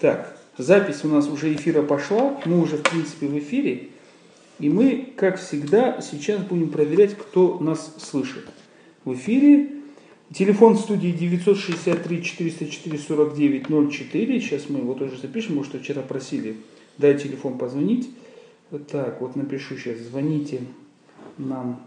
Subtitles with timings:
[0.00, 3.88] Так, запись у нас уже эфира пошла, мы уже в принципе в эфире.
[4.58, 8.46] И мы, как всегда, сейчас будем проверять, кто нас слышит.
[9.04, 9.70] В эфире
[10.32, 14.40] телефон студии 963 404 49 04.
[14.40, 16.56] Сейчас мы его тоже запишем, может, вчера просили.
[16.96, 18.08] Дай телефон позвонить.
[18.90, 20.62] Так, вот напишу сейчас, звоните
[21.36, 21.82] нам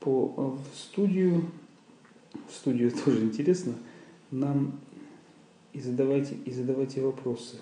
[0.00, 1.44] по, э, в студию.
[2.48, 3.74] В студию тоже интересно.
[4.30, 4.72] Нам
[5.78, 7.56] и задавайте, и задавайте вопросы.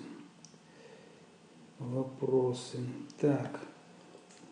[1.77, 2.79] Вопросы.
[3.21, 3.59] Так.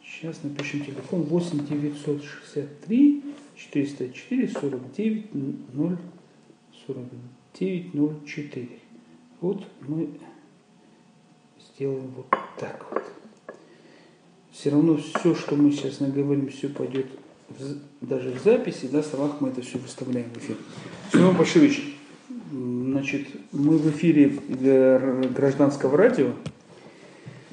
[0.03, 3.23] Сейчас напишем телефон 8 963
[3.55, 5.33] 404 49
[5.73, 5.97] 0
[6.85, 8.69] 49 04.
[9.41, 10.09] Вот мы
[11.59, 12.27] сделаем вот
[12.59, 13.03] так вот.
[14.51, 17.07] Все равно все, что мы сейчас наговорим, все пойдет
[17.49, 20.55] в, даже в записи, да, в словах мы это все выставляем в эфир.
[21.11, 21.94] Семен Пашевич,
[22.55, 24.33] значит, мы в эфире
[25.35, 26.31] гражданского радио.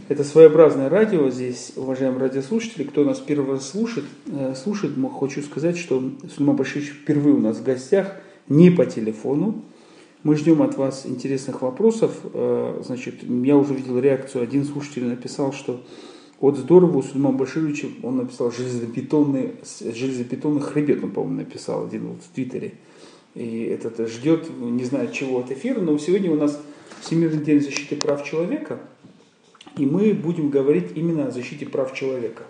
[0.09, 2.84] Это своеобразное радио здесь, уважаемые радиослушатели.
[2.84, 6.03] Кто нас первый раз слушает, э, слушает, хочу сказать, что
[6.34, 8.17] Сульман Башевич впервые у нас в гостях,
[8.48, 9.62] не по телефону.
[10.22, 12.12] Мы ждем от вас интересных вопросов.
[12.34, 14.42] Э, значит, я уже видел реакцию.
[14.42, 15.83] Один слушатель написал, что
[16.41, 22.22] вот здорово у Сульмана Башировича, он написал железобетонный, железобетонный хребет, он, по-моему, написал один вот
[22.22, 22.75] в Твиттере.
[23.34, 26.61] И этот ждет, не знаю, чего от эфира, но сегодня у нас
[27.00, 28.78] Всемирный день защиты прав человека–
[29.77, 32.44] и мы будем говорить именно о защите прав человека.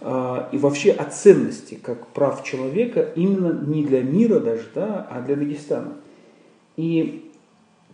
[0.00, 5.20] А, и вообще о ценности как прав человека именно не для мира даже, да, а
[5.20, 5.96] для Дагестана.
[6.76, 7.30] И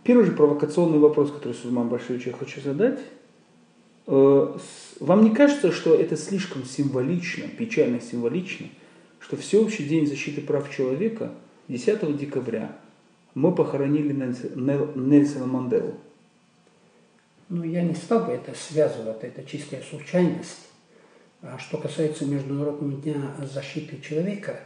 [0.03, 2.99] первый же провокационный вопрос, который Сульман Башевич я хочу задать.
[4.07, 4.57] Э,
[4.99, 8.67] вам не кажется, что это слишком символично, печально символично,
[9.19, 11.31] что всеобщий день защиты прав человека
[11.67, 12.75] 10 декабря
[13.33, 15.95] мы похоронили Нельсона Манделу?
[17.49, 20.67] Но я не стал бы это связывать, это чистая случайность.
[21.41, 24.59] А что касается Международного дня защиты человека,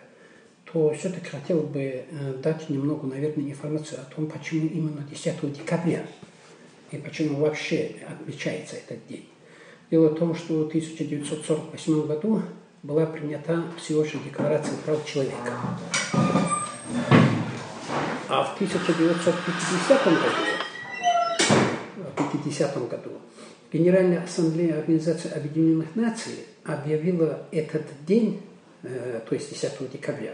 [0.72, 6.06] то все-таки хотел бы э, дать немного, наверное, информацию о том, почему именно 10 декабря
[6.92, 9.28] и почему вообще отмечается этот день.
[9.92, 12.42] Дело в том, что в 1948 году
[12.84, 15.52] была принята Всеобщая декларация прав человека.
[18.34, 20.16] А в 1950 году
[22.14, 23.18] 1950 году
[23.74, 28.42] Генеральная Ассамблея Организации Объединенных Наций объявила этот день,
[28.84, 30.32] э, то есть 10 декабря,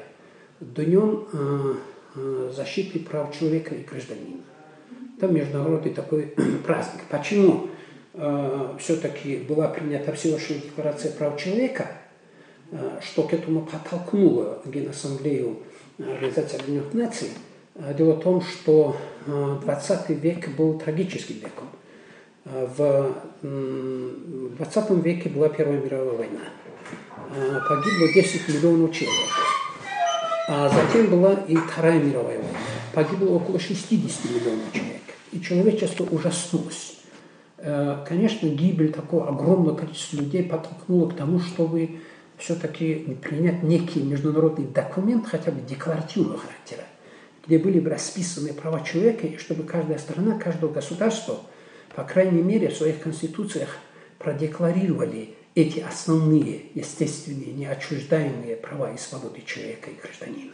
[0.59, 1.73] днем э,
[2.17, 4.41] э, защиты прав человека и гражданина.
[5.17, 7.01] Это международный такой праздник.
[7.09, 7.69] Почему
[8.79, 11.87] все-таки была принята Всеобщая декларация прав человека,
[12.99, 15.59] что к этому подтолкнуло Генассамблею
[15.99, 17.29] Организации Объединенных Наций?
[17.95, 21.69] Дело в том, что 20 век был трагическим веком.
[22.43, 26.39] В 20 веке была Первая мировая война.
[27.69, 29.29] Погибло 10 миллионов человек.
[30.47, 32.59] А затем была и Вторая мировая война.
[32.93, 35.01] Погибло около 60 миллионов человек.
[35.31, 36.95] И человечество ужаснулось.
[38.07, 41.99] Конечно, гибель такого огромного количества людей подтолкнула к тому, чтобы
[42.37, 46.83] все-таки принять некий международный документ, хотя бы декларативного характера,
[47.47, 51.41] где были бы расписаны права человека, и чтобы каждая страна, каждое государство–
[51.97, 53.79] по крайней мере, в своих конституциях
[54.19, 60.51] продекларировали эти основные, естественные, неотчуждаемые права и свободы человека и гражданина.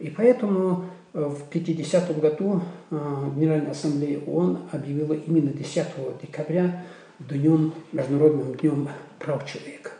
[0.00, 2.96] И поэтому э, в 50 году э,
[3.36, 5.86] Генеральная Ассамблея ООН объявила именно 10
[6.20, 6.84] декабря
[7.20, 8.88] днем, Международным днем
[9.20, 9.92] прав человека.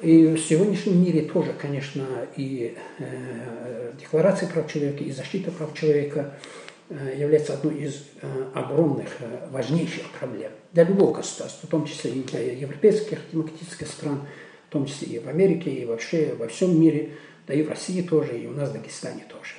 [0.00, 6.34] И в сегодняшнем мире тоже, конечно, и э, Декларация прав человека, и защита прав человека–
[6.90, 12.12] Э, является одной из э, огромных, э, важнейших проблем для любого государства, в том числе
[12.12, 14.22] и для европейских демократических стран,
[14.70, 17.10] в том числе и в Америке, и вообще во всем мире,
[17.46, 19.52] да и в России тоже, и у нас в Дагестане тоже.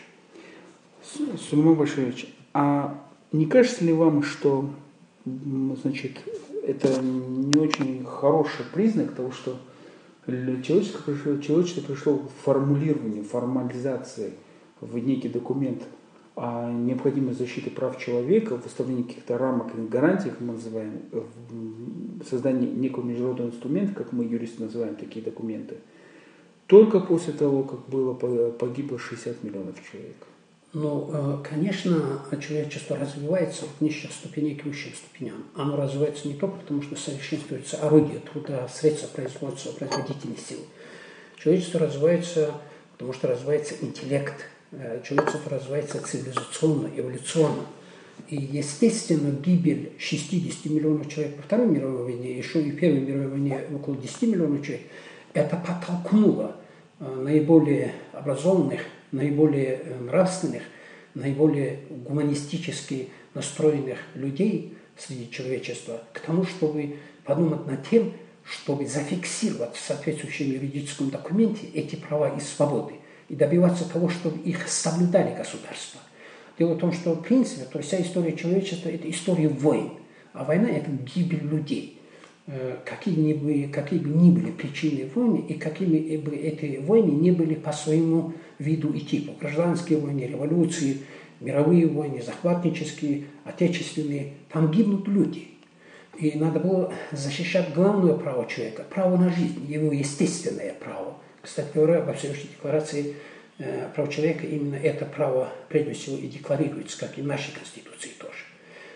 [1.37, 2.99] Сулейман Башевич, а
[3.31, 4.73] не кажется ли вам, что
[5.83, 6.17] значит,
[6.65, 9.59] это не очень хороший признак того, что
[10.25, 14.33] человечество пришло, человечество пришло к формулированию, формализации
[14.81, 15.83] в некий документ–
[16.39, 21.01] о необходимости защиты прав человека, выставлении каких-то рамок и гарантий, как мы называем,
[22.29, 25.79] создание некого международного инструмента, как мы юристы называем такие документы,
[26.65, 28.13] только после того, как было
[28.51, 30.15] погибло 60 миллионов человек.
[30.71, 35.45] Ну, э, конечно, человечество развивается от низших ступеней к высшим ступеням.
[35.55, 40.59] Оно развивается не только потому, что совершенствуется орудие труда, средства производства, производительных сил.
[41.37, 42.53] Человечество развивается,
[42.93, 44.35] потому что развивается интеллект–
[44.71, 47.65] Э, человечество развивается цивилизационно, эволюционно.
[48.27, 53.61] И, естественно, гибель 60 миллионов человек во Второй мировой войне, еще и Первой мировой войне
[53.73, 54.85] около 10 миллионов человек,
[55.33, 56.55] это подтолкнуло
[56.99, 58.81] э, наиболее образованных,
[59.11, 60.63] наиболее э, нравственных,
[61.13, 68.13] наиболее гуманистически настроенных людей среди человечества к тому, чтобы подумать над тем,
[68.43, 72.95] чтобы зафиксировать в соответствующем юридическом документе эти права и свободы
[73.27, 76.01] и добиваться того, чтобы их соблюдали государства.
[76.57, 79.91] Дело в том, что в принципе, то вся история человечества– это история войн,
[80.33, 81.98] а война– это гибель людей.
[82.51, 87.29] Э, какие, бы, какие бы ни были причины войны, и какими бы эти войны не
[87.29, 89.33] были по своему виду и типу.
[89.39, 90.97] Гражданские войны, революции,
[91.41, 95.49] мировые войны, захватнические, отечественные, там гибнут люди.
[96.17, 101.17] И надо было защищать главное право человека, право на жизнь, его естественное право.
[101.43, 103.13] Кстати говоря, во Всеобщей декларации
[103.59, 108.09] э, прав человека именно это право прежде всего и декларируется, как и в нашей Конституции
[108.17, 108.45] тоже.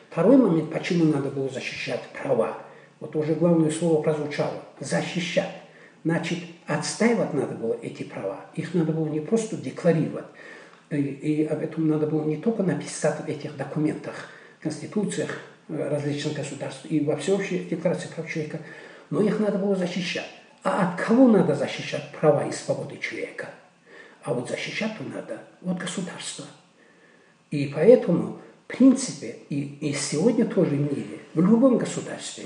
[0.09, 2.57] Второй момент, почему надо было защищать права.
[3.03, 5.51] Вот уже главное слово прозвучало– защищать.
[6.05, 8.45] Значит, отстаивать надо было эти права.
[8.55, 10.23] Их надо было не просто декларировать,
[10.89, 14.29] и, и об этом надо было не только написать в этих документах,
[14.61, 18.59] конституциях э, различных государств и во всеобщей декларации прав человека,
[19.09, 20.31] но их надо было защищать.
[20.63, 23.49] А от кого надо защищать права и свободы человека?
[24.23, 26.45] А вот защищать надо от государства.
[27.51, 32.45] И поэтому, в принципе, и, и сегодня тоже в мире, в любом государстве,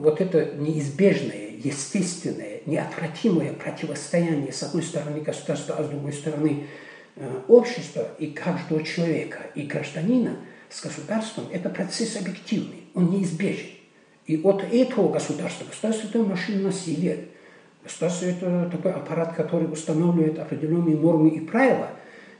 [0.00, 6.66] вот это неизбежное, естественное, неотвратимое противостояние с одной стороны государства, а с другой стороны
[7.16, 10.36] Э, общества и каждого человека, и гражданина
[10.70, 13.66] с государством– это процесс объективный, он неизбежен.
[14.26, 17.26] И от этого государства, государство– это машина насилия,
[17.82, 21.90] государство– это такой аппарат, который устанавливает определенные нормы и правила,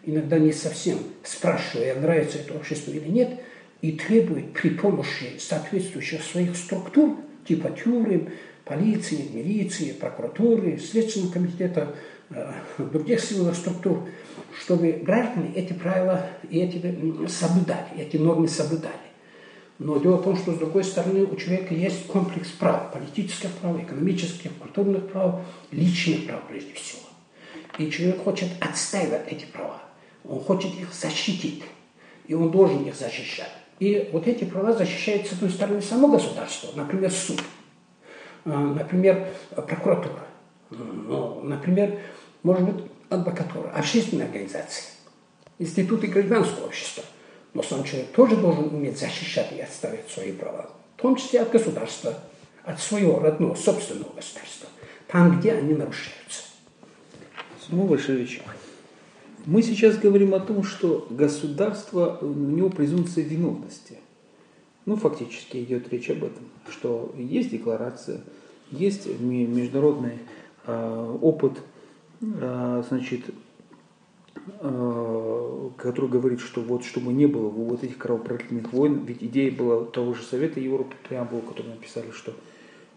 [0.04, 3.38] иногда не совсем спрашивая, нравится это обществу или нет,
[3.82, 8.28] и требует при помощи соответствующих своих структур, типа тюрем,
[8.64, 11.94] полиции, милиции, прокуратуры, Следственного комитета,
[12.32, 14.08] Э, других силовых структур,
[14.56, 16.78] чтобы граждане эти правила и эти
[17.26, 18.94] соблюдали, эти нормы соблюдали.
[19.80, 23.82] Но дело в том, что с другой стороны у человека есть комплекс прав, политических прав,
[23.82, 25.40] экономических, культурных прав,
[25.72, 27.02] личных прав прежде всего.
[27.78, 29.82] И человек хочет отстаивать эти права,
[30.22, 31.64] он хочет их защитить,
[32.28, 33.50] и он должен их защищать.
[33.80, 37.40] И вот эти права защищает, с одной стороны, само государство, например, суд,
[38.44, 40.26] э, например, прокуратура,
[40.70, 41.98] ну, например,
[42.42, 44.84] может быть, адвокатура, общественная организация,
[45.58, 47.02] институты гражданского общества.
[47.54, 51.50] Но сам человек тоже должен уметь защищать и отставить свои права, в том числе от
[51.50, 52.18] государства,
[52.64, 54.68] от своего родного, собственного государства,
[55.08, 56.42] там, где они нарушаются.
[57.66, 58.42] Самуил Большевич,
[59.46, 63.98] мы сейчас говорим о том, что государство, у него презумпция виновности.
[64.86, 68.22] Ну, фактически идет речь об этом, что есть декларация,
[68.70, 70.18] есть международный
[70.66, 71.58] э, опыт
[72.22, 73.22] а, значит,
[74.60, 79.84] а, который говорит, что вот чтобы не было вот этих кровопролитных войн, ведь идея была
[79.86, 82.34] того же Совета Европы, преамбула, который написали, что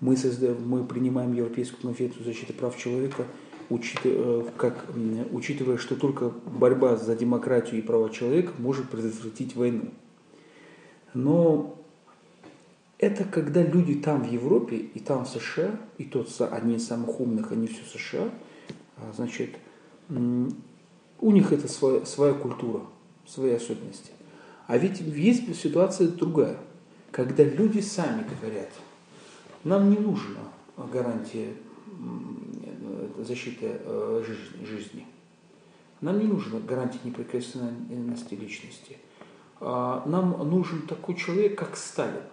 [0.01, 3.25] мы, создаем, мы принимаем Европейскую конвенцию защиты прав человека,
[3.69, 4.86] учитывая, как,
[5.31, 9.92] учитывая, что только борьба за демократию и права человека может предотвратить войну.
[11.13, 11.75] Но
[12.98, 17.19] это когда люди там в Европе и там в США, и тот одни из самых
[17.19, 18.30] умных, они все США–
[18.97, 19.56] а, значит,
[20.09, 22.81] у них это своя, своя культура,
[23.26, 24.11] свои особенности.
[24.68, 26.57] А ведь есть ситуация другая,
[27.11, 28.69] когда люди сами говорят,
[29.64, 30.42] нам не нужна
[30.92, 31.54] гарантия
[33.18, 34.24] защиты э,
[34.66, 35.06] жизни,
[36.02, 38.98] нам не нужна гарантия неприкосновенности личности.
[39.62, 42.24] А, нам нужен такой человек, как Сталин.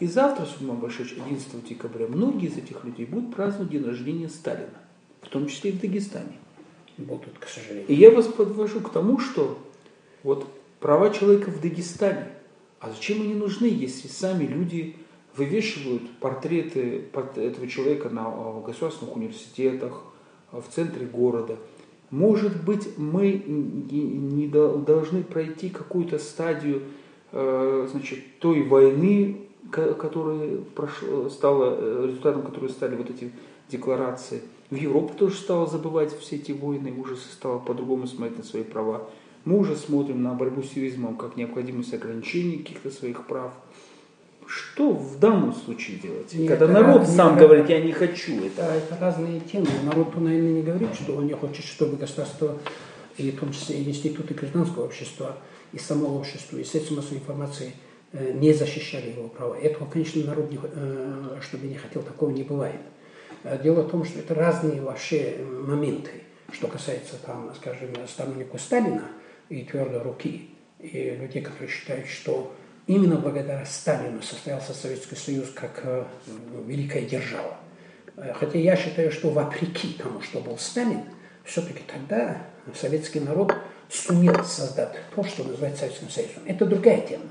[0.00, 4.70] И завтра, судьба большая, 11 декабря, многие из этих людей будут праздновать день рождения Сталина
[5.26, 6.38] в том числе и в Дагестане.
[6.96, 7.88] Будут, к сожалению.
[7.88, 9.58] И я вас подвожу к тому, что
[10.22, 10.48] вот
[10.80, 12.28] права человека в Дагестане,
[12.80, 14.96] а зачем они нужны, если сами люди
[15.36, 17.04] вывешивают портреты
[17.36, 20.02] этого человека на а, государственных университетах,
[20.52, 21.56] а, в центре города.
[22.10, 26.82] Может быть, мы не должны пройти какую-то стадию
[27.32, 30.60] а, значит, той войны, которая
[31.28, 33.32] стала э, результатом которой стали вот эти
[33.68, 38.64] декларации– в Европе тоже стала забывать все эти войны, ужасы стала по-другому смотреть на свои
[38.64, 39.08] права.
[39.44, 43.52] Мы уже смотрим на борьбу с терроризмом как необходимость ограничения каких-то своих прав.
[44.46, 46.32] Что в данном случае делать?
[46.32, 48.56] Нет, Когда народ раз, сам нет, говорит, я не хочу это.
[48.58, 49.66] Да, это разные темы.
[49.84, 52.58] Народ, наверное, не говорит, что он не хочет, чтобы государство,
[53.16, 55.36] и в том числе и институты гражданского общества,
[55.72, 57.72] и само общество, и средства массовой информации
[58.12, 59.54] э, не защищали его права.
[59.56, 62.80] Этого, конечно, народ, не, э, чтобы не хотел, такого не бывает.
[63.42, 66.10] Э, дело в том, что это разные вообще моменты.
[66.52, 69.02] Что касается, там, скажем, сторонников Сталина
[69.48, 72.52] и твердой руки, и людей, которые считают, что
[72.86, 76.04] именно благодаря Сталину состоялся Советский Союз как э,
[76.66, 77.56] великая держава.
[78.16, 81.02] Э, хотя я считаю, что вопреки тому, что был Сталин,
[81.44, 82.42] все-таки тогда
[82.74, 83.54] советский народ
[83.88, 86.42] сумел создать то, что называется Советским Союзом.
[86.46, 87.24] Это другая тема.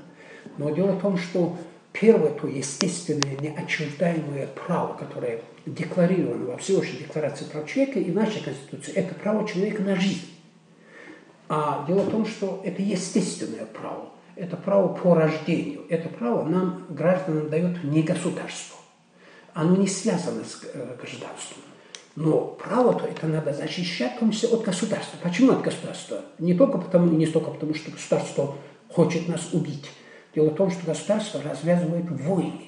[0.58, 1.56] Но дело в том, что
[1.92, 8.92] первое, то естественное, неотчуждаемое право, которое декларировано во Всеобщей декларации прав человека и нашей Конституции,
[8.94, 10.30] это право человека на жизнь.
[11.48, 16.86] А дело в том, что это естественное право, это право по рождению, это право нам,
[16.90, 18.76] гражданам, дает не государство.
[19.54, 21.62] Оно не связано с э, гражданством.
[22.14, 25.18] Но право-то это надо защищать, в том числе от государства.
[25.22, 26.20] Почему от государства?
[26.38, 28.54] Не только потому, не столько потому, что государство
[28.90, 29.90] хочет нас убить.
[30.34, 32.66] Дело в том, что государство развязывает войны.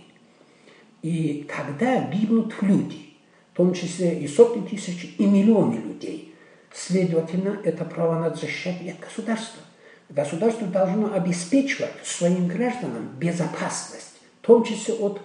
[1.03, 3.15] И тогда гибнут люди,
[3.53, 6.35] в том числе и сотни тысяч, и миллионы людей.
[6.73, 9.63] Следовательно, это право надо защищать и от государства.
[10.09, 15.21] Государство должно обеспечивать своим гражданам безопасность, в том числе от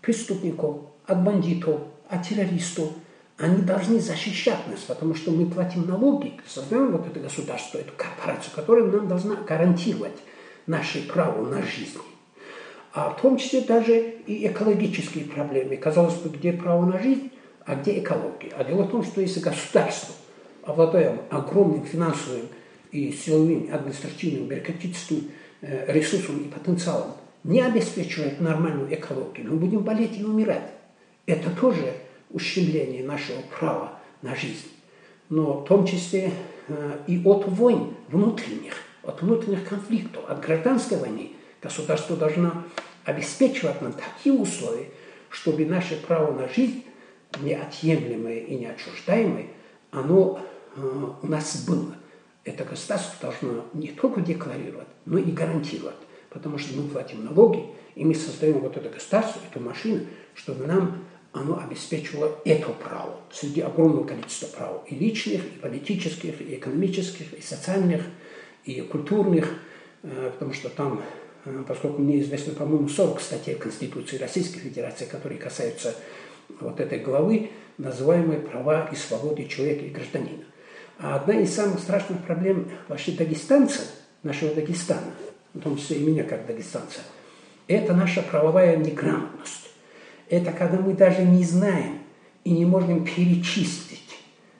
[0.00, 2.90] преступников, от бандитов, от террористов.
[3.38, 8.52] Они должны защищать нас, потому что мы платим налоги, создаем вот это государство, эту корпорацию,
[8.54, 10.18] которая нам должна гарантировать
[10.66, 11.98] наше право на жизнь
[12.92, 15.76] а в том числе даже и экологические проблемы.
[15.76, 17.30] Казалось бы, где право на жизнь,
[17.64, 18.52] а где экология.
[18.56, 20.14] А дело в том, что если государство,
[20.64, 22.48] обладая огромным финансовым
[22.92, 25.30] и силовым, административным, бюрократическим
[25.60, 27.12] э, ресурсом и потенциалом,
[27.44, 30.70] не обеспечивает нормальную экологию, мы будем болеть и умирать.
[31.26, 31.94] Это тоже
[32.30, 34.68] ущемление нашего права на жизнь.
[35.28, 36.32] Но в том числе
[36.68, 41.32] э, и от войн внутренних, от внутренних конфликтов, от гражданской войны–
[41.62, 42.64] Государство должно
[43.04, 44.88] обеспечивать нам такие условия,
[45.28, 46.84] чтобы наше право на жизнь,
[47.40, 49.46] неотъемлемое и неотчуждаемое,
[49.90, 50.40] оно
[50.76, 51.94] э, у нас было.
[52.50, 55.96] Это государство должно не только декларировать, но и гарантировать.
[56.30, 60.00] Потому что мы платим налоги, и мы создаем вот это государство, эту машину,
[60.34, 66.56] чтобы нам оно обеспечивало это право среди огромного количества прав, и личных, и политических, и
[66.56, 68.02] экономических, и социальных,
[68.64, 69.54] и культурных,
[70.02, 71.02] э, потому что там
[71.44, 75.94] Э, поскольку мне известно, по-моему, 40 статей Конституции Российской Федерации, которые касаются
[76.60, 80.44] вот этой главы, называемой «Права и свободы человека и гражданина».
[81.02, 83.82] А одна из самых страшных проблем вообще дагестанца,
[84.22, 85.12] нашего Дагестана,
[85.54, 87.00] в том числе и меня как дагестанца,
[87.68, 89.70] это наша правовая неграмотность.
[90.28, 92.00] Это когда мы даже не знаем
[92.44, 94.18] и не можем перечислить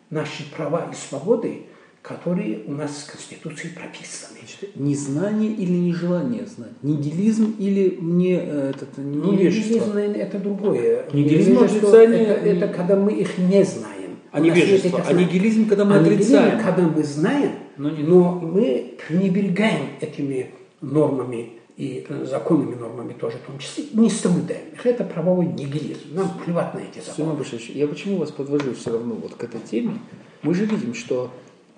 [0.08, 1.66] наши права и свободы,
[2.02, 4.38] которые у нас в Конституции прописаны.
[4.38, 6.72] Значит, незнание или нежелание знать?
[6.82, 9.98] Нигилизм или не, э, этот, ну, невежество?
[9.98, 11.04] Нигилизм, это другое.
[11.12, 12.24] Нигилизм, отрицание...
[12.24, 13.99] Это, это когда мы их не знаем.
[14.32, 15.02] А невежество?
[15.06, 16.64] А нигилизм, когда мы а отрицаем?
[16.64, 18.02] когда мы знаем, но, не...
[18.02, 24.68] но мы пренебрегаем этими нормами и э, законными нормами тоже, в том числе, не соблюдаем
[24.72, 24.86] их.
[24.86, 26.14] Это правовой нигилизм.
[26.14, 27.42] Нам плевать на эти законы.
[27.74, 29.98] я почему вас подвожу все равно вот к этой теме?
[30.42, 31.30] Мы же видим, что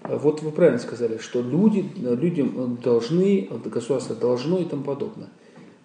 [0.02, 5.28] вот вы правильно сказали, что люди, людям должны, государство должно и тому подобное.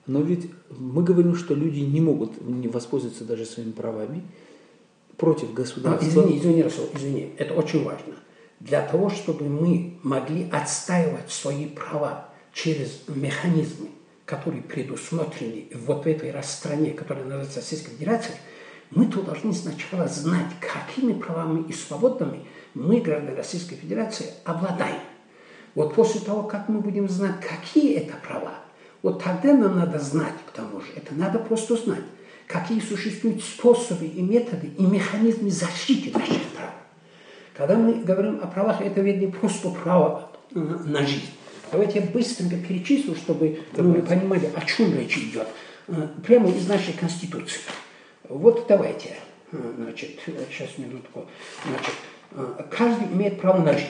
[0.07, 4.23] Но ведь мы говорим, что люди не могут не воспользоваться даже своими правами
[5.17, 6.05] против государства.
[6.05, 8.15] А, извини, извини, Расул, извини, это очень важно.
[8.59, 13.89] Для того, чтобы мы могли отстаивать свои права через механизмы,
[14.25, 18.37] которые предусмотрены вот в этой стране, которая называется Российской Федерацией,
[18.91, 22.45] мы то должны сначала знать, какими правами и свободами–
[22.77, 25.01] мы, граждане Российской Федерации, обладаем.
[25.75, 28.53] Вот после того, как мы будем знать, какие это права,
[29.01, 32.03] вот тогда нам надо знать, к тому же, это надо просто знать,
[32.47, 36.71] какие существуют способы и методы и механизмы защиты наших прав.
[37.53, 41.29] Когда мы говорим о правах, это ведь не просто право на жизнь.
[41.71, 45.47] Давайте я быстренько перечислю, чтобы ну, мы понимали, о чем речь идет.
[45.87, 47.59] Э, прямо из нашей Конституции.
[48.29, 49.15] Вот давайте.
[49.51, 51.25] Э, значит, сейчас минутку.
[51.67, 51.93] Значит,
[52.31, 53.87] Э, каждый имеет право на жизнь.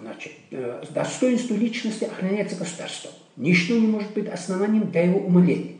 [0.00, 0.32] Значит,
[0.90, 3.12] достоинство личности охраняется государством.
[3.36, 5.77] Ничто не может быть основанием для его умоления.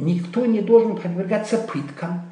[0.00, 2.22] Никто не должен подвергаться пыткам,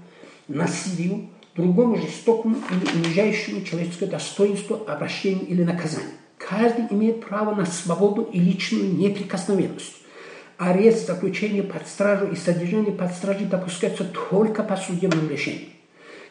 [0.48, 6.12] насилию, другому жестокому или унижающему человеческое достоинство, обращению или наказанию.
[6.38, 9.96] Каждый имеет право на свободу и личную неприкосновенность.
[10.56, 15.68] Арест, заключение под стражу и содержание под стражей допускаются только по судебному решению.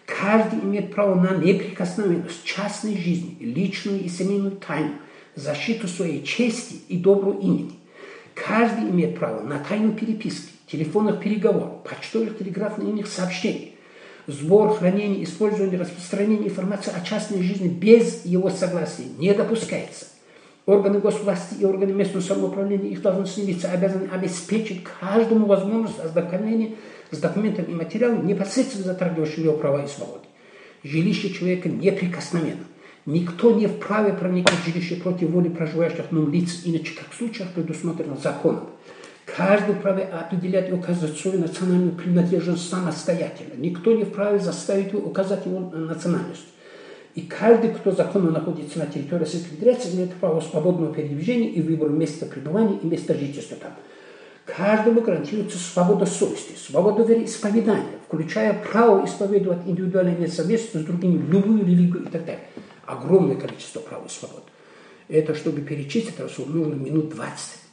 [0.07, 4.95] Каждый имеет право на неприкосновенность частной жизни, личную и семейную тайну,
[5.35, 7.73] защиту своей чести и доброго имени.
[8.33, 13.75] Каждый имеет право на тайну переписки, телефонных переговоров, почтовых телеграфных сообщений,
[14.27, 20.05] сбор, хранение, использование, распространение информации о частной жизни без его согласия не допускается.
[20.65, 26.75] Органы госвласти и органы местного самоуправления, их должностные лица обязаны обеспечить каждому возможность ознакомления
[27.09, 30.25] с документами и материалами, непосредственно затрагивающими его права и свободы.
[30.83, 32.65] Жилище человека неприкосновенно.
[33.05, 37.15] Никто не вправе проникнуть в жилище против воли проживающих в нем лиц, иначе как в
[37.15, 38.65] случаях предусмотрено законом.
[39.35, 43.55] Каждый вправе определять и указывать свою национальную принадлежность самостоятельно.
[43.57, 46.47] Никто не вправе заставить его указать его национальность.
[47.13, 51.89] И каждый, кто законно находится на территории Российской Федерации, имеет право свободного передвижения и выбора
[51.89, 53.73] места пребывания и места жительства там.
[54.45, 62.03] Каждому гарантируется свобода совести, свобода вероисповедания, включая право исповедовать индивидуальное совместно с другими любую религию
[62.03, 62.45] и так далее.
[62.85, 64.43] Огромное количество прав и свобод.
[65.09, 67.66] Это, чтобы перечислить нужно минут 20.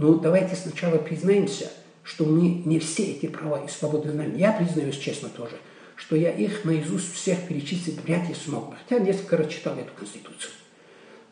[0.00, 1.70] Но давайте сначала признаемся,
[2.02, 4.34] что мы не все эти права и свободы знаем.
[4.34, 5.56] Я признаюсь честно тоже,
[5.94, 8.76] что я их наизусть всех перечислить вряд ли смог бы.
[8.82, 10.52] Хотя несколько раз читал эту Конституцию.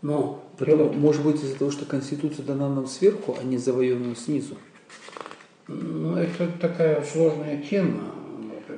[0.03, 4.59] Но Потому, может быть, из-за того, что Конституция дана нам сверху, а не завоевана снизу.
[5.67, 8.13] Ну, это такая сложная тема.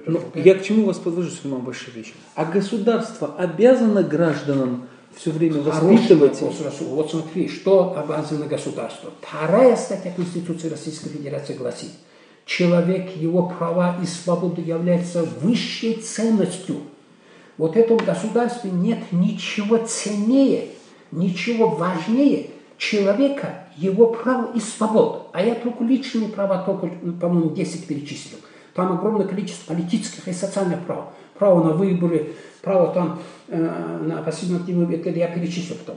[0.06, 2.14] Но ну, я к чему вас подвожу, Сулейман Башевич?
[2.37, 6.40] А государство обязано гражданам все время воспитывать...
[6.40, 9.10] Вот смотри, что обязано государство.
[9.20, 11.90] Вторая статья Конституции Российской Федерации гласит,
[12.46, 16.76] человек, его права и свободы являются высшей ценностью.
[17.58, 20.68] Вот в этом государстве нет ничего ценнее,
[21.10, 25.28] ничего важнее человека, его права и свобод.
[25.32, 26.86] А я только личные права, только,
[27.20, 28.38] по-моему, 10 перечислил.
[28.74, 31.12] Там огромное количество политических и социальных прав.
[31.40, 35.97] Право на выборы, право там э, на активную это я перечислил потом.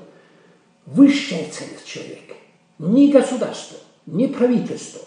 [0.85, 2.35] Высшая ценность человека.
[2.79, 5.01] Ни государство, ни правительство,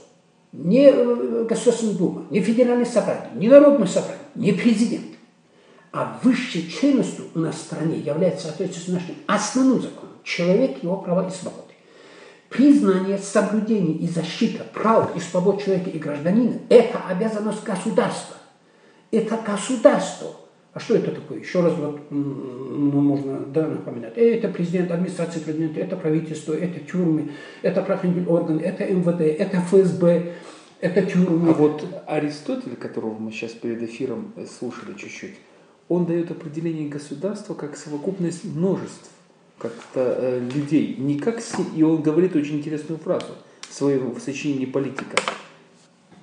[0.53, 5.07] ни э, Государственная Дума, ни Федеральное собрание, ни Народное собрание, ни президент.
[5.91, 10.13] А высшей ценностью у нас в стране является, соответственно, нашим основным законом.
[10.23, 11.73] Человек, его права и свободы.
[12.51, 18.37] Признание, соблюдение и защита прав и свобод человека и гражданина– это обязанность государства.
[19.17, 20.37] Это государство.
[20.75, 21.39] А что это такое?
[21.39, 24.13] Еще раз вот, ну, можно да, напоминать.
[24.17, 27.31] Это президент, администрация президента, это правительство, это тюрьмы,
[27.63, 30.35] это правоохранительные органы, это МВД, это ФСБ,
[30.83, 31.49] это тюрьмы.
[31.49, 35.37] А вот Аристотель, которого мы сейчас перед эфиром слушали чуть-чуть,
[35.89, 39.11] он дает определение государства как совокупность множеств
[39.57, 41.41] как-то э, людей, не как
[41.75, 43.33] и он говорит очень интересную фразу
[43.67, 45.17] в своем в сочинении политика.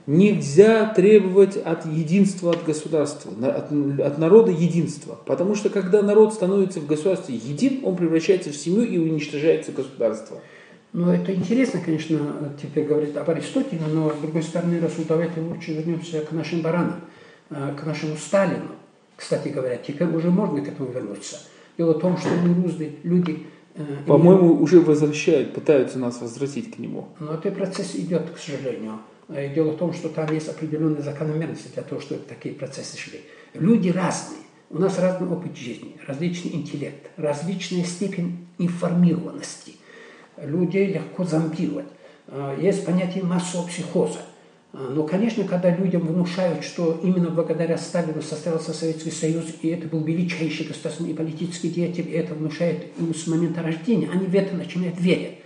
[0.06, 5.18] Нельзя требовать от единства от государства, от, от народа единства.
[5.26, 10.40] Потому что когда народ становится в государстве един, он превращается в семью и уничтожается государство.
[10.92, 12.20] Ну, это интересно, конечно,
[12.62, 17.02] теперь говорить об Аристотеле, но, с другой стороны, раз давайте лучше вернемся к нашим баранам,
[17.50, 18.70] э, к нашему Сталину.
[19.16, 21.38] Кстати говоря, теперь уже можно к этому вернуться–
[21.78, 23.48] Дело в том, что мы русские люди...
[23.76, 27.08] Э, По-моему, уже возвращают, пытаются нас возвратить к нему.
[27.20, 29.00] Но этот процесс идет, к сожалению.
[29.30, 33.22] Э, дело в том, что там есть определенные закономерности для того, чтобы такие процессы шли.
[33.54, 34.40] Люди разные.
[34.70, 39.76] У нас разный опыт жизни, различный интеллект, различная степень информированности.
[40.38, 41.86] Людей легко зомбировать.
[42.28, 44.20] Э, есть понятие массового психоза.
[44.74, 49.88] А, но, конечно, когда людям внушают, что именно благодаря Сталину состоялся Советский Союз, и это
[49.88, 54.34] был величайший государственный и политический деятель, и это внушает им с момента рождения, они в
[54.34, 55.40] это начинают верить.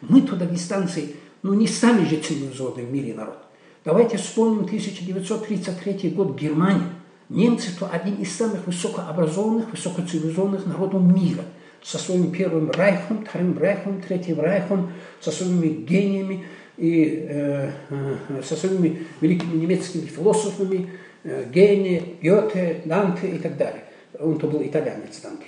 [0.00, 3.38] Мы туда дистанции, ну не сами же цивилизованный в мире народ.
[3.84, 6.90] Давайте вспомним 1933 год Германию.
[7.28, 11.44] Немцы– то один из самых высокообразованных, высокоцивилизованных народов мира
[11.82, 16.44] со своим первым райхом, вторым райхом, третьим райхом, со своими гениями–
[16.80, 20.88] и э, э, со своими великими немецкими философами,
[21.24, 23.84] э, Гене, Гёте, Данте и так далее.
[24.18, 25.44] Он-то был итальянец Данте.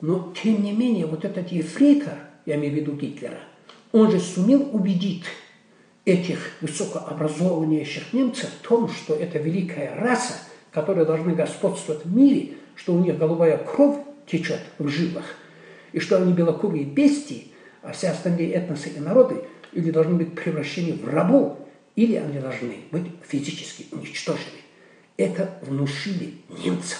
[0.00, 2.14] Но, тем не менее, вот этот ефрейтор,
[2.46, 3.40] я имею в виду Гитлера,
[3.92, 5.24] он же сумел убедить
[6.04, 10.34] этих высокообразованнейших немцев в том, что это великая раса,
[10.72, 13.96] которая должна господствовать в мире, что у них голубая кровь
[14.26, 15.24] течет в жилах,
[15.92, 17.48] и что они белокурые бестии,
[17.82, 21.58] а все остальные этносы и народы– или должны быть превращены в рабов,
[21.96, 24.58] или они должны быть физически уничтожены.
[25.16, 26.98] Это внушили немцам.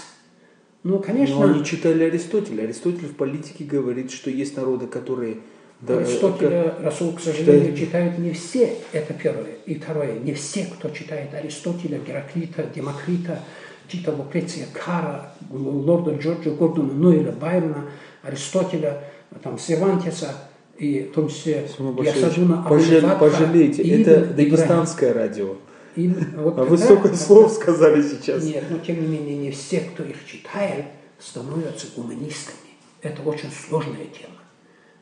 [0.83, 1.37] Ну, конечно...
[1.37, 2.63] Но они читали Аристотеля.
[2.63, 5.39] Аристотель в политике говорит, что есть народы, которые...
[5.81, 6.85] Да, Аристотеля, как...
[6.85, 7.79] Расул, к сожалению, читает...
[7.79, 9.47] читают не все, это первое.
[9.65, 13.41] И второе, не все, кто читает Аристотеля, Гераклита, Демокрита,
[13.89, 17.85] Тита Лукреция Кара, лорда Джорджа Гордона Нойля, Байрона,
[18.23, 19.05] Аристотеля,
[19.43, 20.35] там, Сервантеса,
[20.79, 25.13] и в том числе Смуга я Башевич, сажу на пожале- Абу-Бакра Пожалейте, Ибн это дагестанское
[25.13, 25.57] радио.
[25.97, 28.45] И вот А вы столько слов сказали сейчас.
[28.45, 30.85] Нет, но тем не менее не все, кто их читает,
[31.19, 32.57] становятся гуманистами.
[33.03, 34.38] Это очень сложная тема.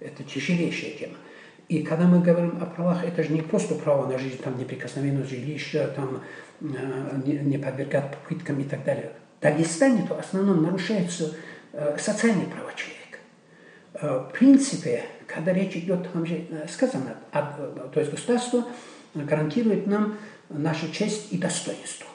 [0.01, 1.15] Это тяжелейшая тема.
[1.69, 5.31] И когда мы говорим о правах, это же не просто право на жизнь, там неприкосновенность
[5.31, 6.23] жилища, там
[6.61, 9.13] э, не, не подвергать попыткам и так далее.
[9.39, 11.35] В Дагестане то в основном нарушаются
[11.73, 13.19] э, социальные права человека.
[13.95, 18.65] Э, В принципе, когда речь идет, там же сказано, то есть государство
[19.15, 22.07] гарантирует нам нашу честь и достоинство.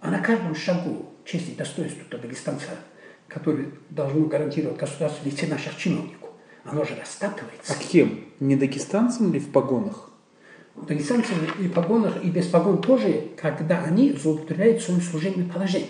[0.00, 2.70] А на каждом шагу честь и достоинство то дагестанца,
[3.26, 6.25] который должно гарантировать государство в лице наших чиновников,
[6.70, 7.72] оно же растапливается.
[7.72, 8.20] А кем?
[8.40, 10.10] Не дагестанцам ли в погонах?
[10.74, 15.88] Дагестанцы и в погонах, и без погон тоже, когда они злоупотребляют своим служебным положением.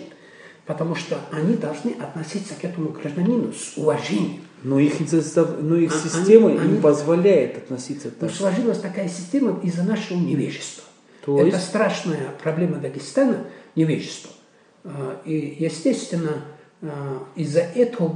[0.65, 4.41] Потому что они должны относиться к этому гражданину с уважением.
[4.63, 8.35] Но их, застав- но их А- система они- не они- позволяет относиться Но так.
[8.35, 10.83] сложилась такая система из-за нашего невежества.
[11.25, 11.67] То Это есть?
[11.67, 14.31] страшная проблема Дагестана– невежество.
[14.85, 16.45] А, И, естественно,
[16.81, 18.07] а, из-за этого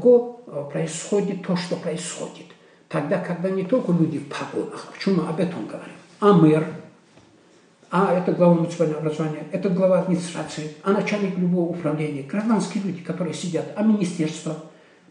[0.61, 2.47] происходит то, что происходит.
[2.89, 6.67] Тогда, когда не только люди в погонах, почему мы об этом говорим, а мэр,
[7.89, 13.33] а это глава муниципального образования, это глава администрации, а начальник любого управления, гражданские люди, которые
[13.33, 14.57] сидят, а министерство.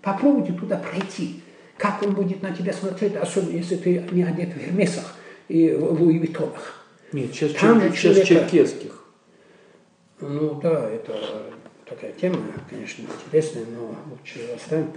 [0.03, 1.42] Попробуйте туда пройти.
[1.76, 5.14] Как он будет на тебя смотреть, особенно если ты не одет в Гермесах
[5.48, 6.85] и в Луи Виттонах.
[7.12, 9.05] Нет, сейчас, Там чер- сейчас человека- черкесских.
[10.20, 11.18] Ну да, это
[11.88, 12.37] такая тема,
[12.68, 14.92] конечно, интересная, но лучше оставим.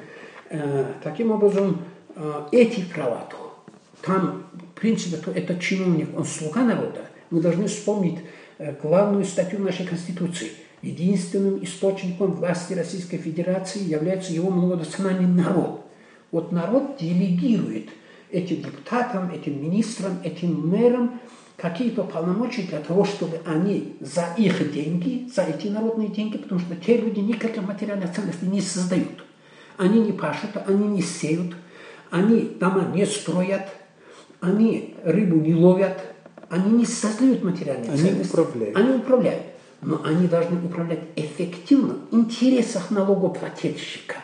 [0.54, 1.82] Э, Таким образом,
[2.16, 3.66] э, эти права, то,
[4.04, 7.10] там, в принципе, то этот чиновник, он слуга народа.
[7.32, 8.20] Мы должны вспомнить
[8.60, 10.52] э, главную статью нашей Конституции.
[10.84, 15.86] Единственным источником власти Российской Федерации является его многонациональный народ.
[16.30, 17.90] Вот народ делегирует
[18.30, 21.20] этим депутатам, этим министрам, этим мэрам
[21.58, 26.76] какие-то полномочия для того, чтобы они за их деньги, за эти народные деньги, потому что
[26.76, 29.24] те люди никаких материальных ценностей не создают.
[29.78, 31.56] Они не пашут, они не сеют,
[32.12, 33.68] они дома не строят,
[34.40, 36.00] они рыбу не ловят,
[36.50, 38.30] они не создают материальные Они ценности.
[38.32, 38.78] управляют.
[38.78, 39.44] Они управляют.
[39.82, 44.18] Но они должны управлять эффективно в интересах налогоплательщика.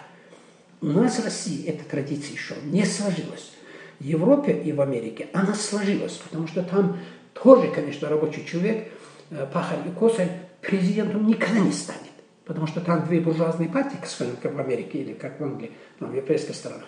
[0.81, 3.51] У нас в России эта традиция еще не сложилась.
[3.99, 6.97] В Европе и в Америке она сложилась, потому что там
[7.33, 8.89] тоже, конечно, рабочий человек,
[9.31, 10.29] э, пахарь и косарь
[10.61, 12.08] президентом никогда не станет.
[12.49, 13.97] Потому что там две буржуазные партии,
[14.41, 16.87] как в Америке или как в Англии, там, в европейских странах.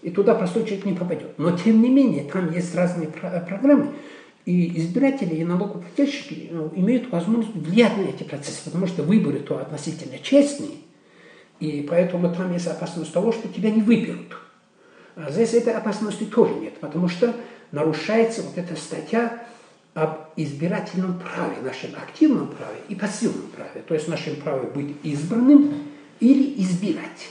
[0.00, 1.38] И туда простой человек не попадет.
[1.38, 3.92] Но, тем не менее, там есть разные про- программы,
[4.46, 9.58] и избиратели и налогоплательщики ну, имеют возможность влиять на эти процессы, потому что выборы то
[9.58, 10.78] относительно честные,
[11.60, 14.38] и поэтому там есть опасность того, что тебя не выберут.
[15.16, 17.34] А здесь этой опасности тоже нет, потому что
[17.72, 19.43] нарушается вот эта статья
[19.94, 25.84] об избирательном праве, нашем активном праве и пассивном праве, то есть нашем праве быть избранным
[26.20, 27.28] или избирать.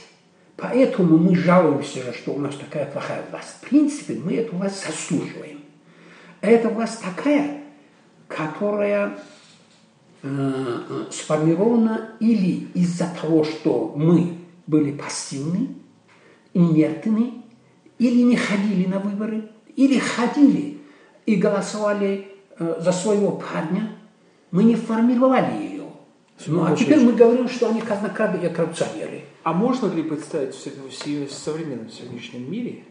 [0.56, 3.56] Поэтому мы жалуемся, что у нас такая плохая власть.
[3.60, 5.60] В принципе, мы эту власть заслуживаем.
[6.40, 7.60] Эта власть такая,
[8.28, 9.18] которая
[10.22, 15.74] э, сформирована или из-за того, что мы были пассивны,
[16.54, 17.42] инертны,
[17.98, 20.78] или не ходили на выборы, или ходили
[21.26, 23.96] и голосовали э, за своего парня,
[24.50, 25.84] мы не формировали ее.
[26.46, 29.24] Ну, а теперь мы говорим, что они казнокрады и коррупционеры.
[29.42, 32.84] А можно ли представить в современном сегодняшнем мире,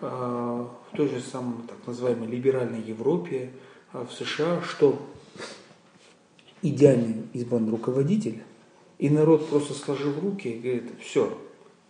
[0.00, 3.50] э, в той же самой так называемой либеральной Европе,
[3.92, 5.00] э, в США, что
[6.62, 8.42] идеальный избран руководитель,
[8.98, 11.38] и народ просто сложил руки и говорит, все,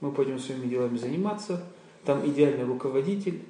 [0.00, 1.64] мы пойдем своими делами заниматься,
[2.04, 3.42] там идеальный руководитель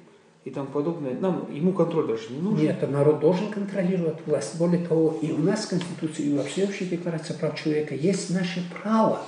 [0.43, 1.13] и тому подобное.
[1.13, 2.65] Нам, ему контроль даже не нужен.
[2.65, 4.57] Нет, народ должен контролировать власть.
[4.57, 8.63] Более того, и у нас в Конституции, и во всеобщей декларации прав человека есть наше
[8.81, 9.21] право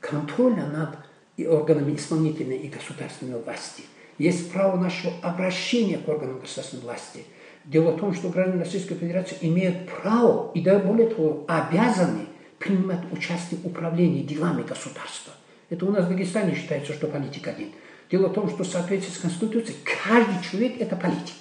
[0.00, 0.98] контроля над
[1.46, 3.84] органами исполнительной и государственной власти.
[4.18, 7.24] Есть право нашего обращения к органам государственной власти.
[7.64, 12.26] Дело в том, что граждане Российской Федерации имеют право и даже более того обязаны
[12.58, 15.32] принимать участие в управлении делами государства.
[15.70, 17.68] Это у нас в Дагестане считается, что политик один.
[18.10, 21.36] Дело в том, что в соответствии с Конституцией каждый человек– это политик.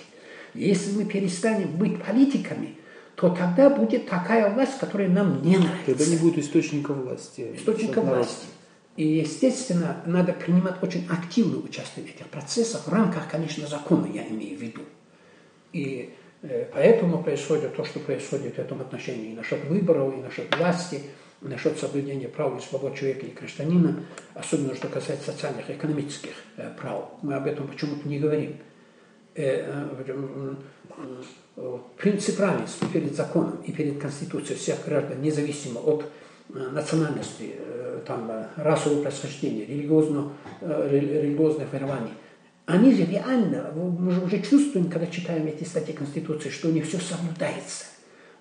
[0.54, 2.76] Если мы перестанем быть политиками,
[3.16, 5.86] то тогда будет такая власть, которая нам не нравится.
[5.86, 7.52] Тогда не будет источника власти.
[7.56, 8.46] Источника власти.
[8.96, 14.28] И, естественно, надо принимать очень активное участие в этих процессах, в рамках, конечно, закона, я
[14.28, 14.82] имею в виду.
[15.72, 20.54] И э, поэтому происходит то, что происходит в этом отношении и насчет выборов, и насчет
[20.58, 21.02] власти,
[21.42, 26.72] насчет соблюдения прав и свобод человека и гражданина, особенно что касается социальных и экономических э,
[26.78, 27.10] прав.
[27.22, 28.58] Мы об этом почему-то не говорим.
[31.98, 36.06] принцип равенства перед законом и перед Конституцией всех граждан, независимо от
[36.50, 37.56] национальности,
[38.06, 42.12] там, расового происхождения, религиозного, религиозных верований,
[42.70, 46.86] они же реально, мы же уже чувствуем, когда читаем эти статьи Конституции, что у них
[46.86, 47.86] все соблюдается.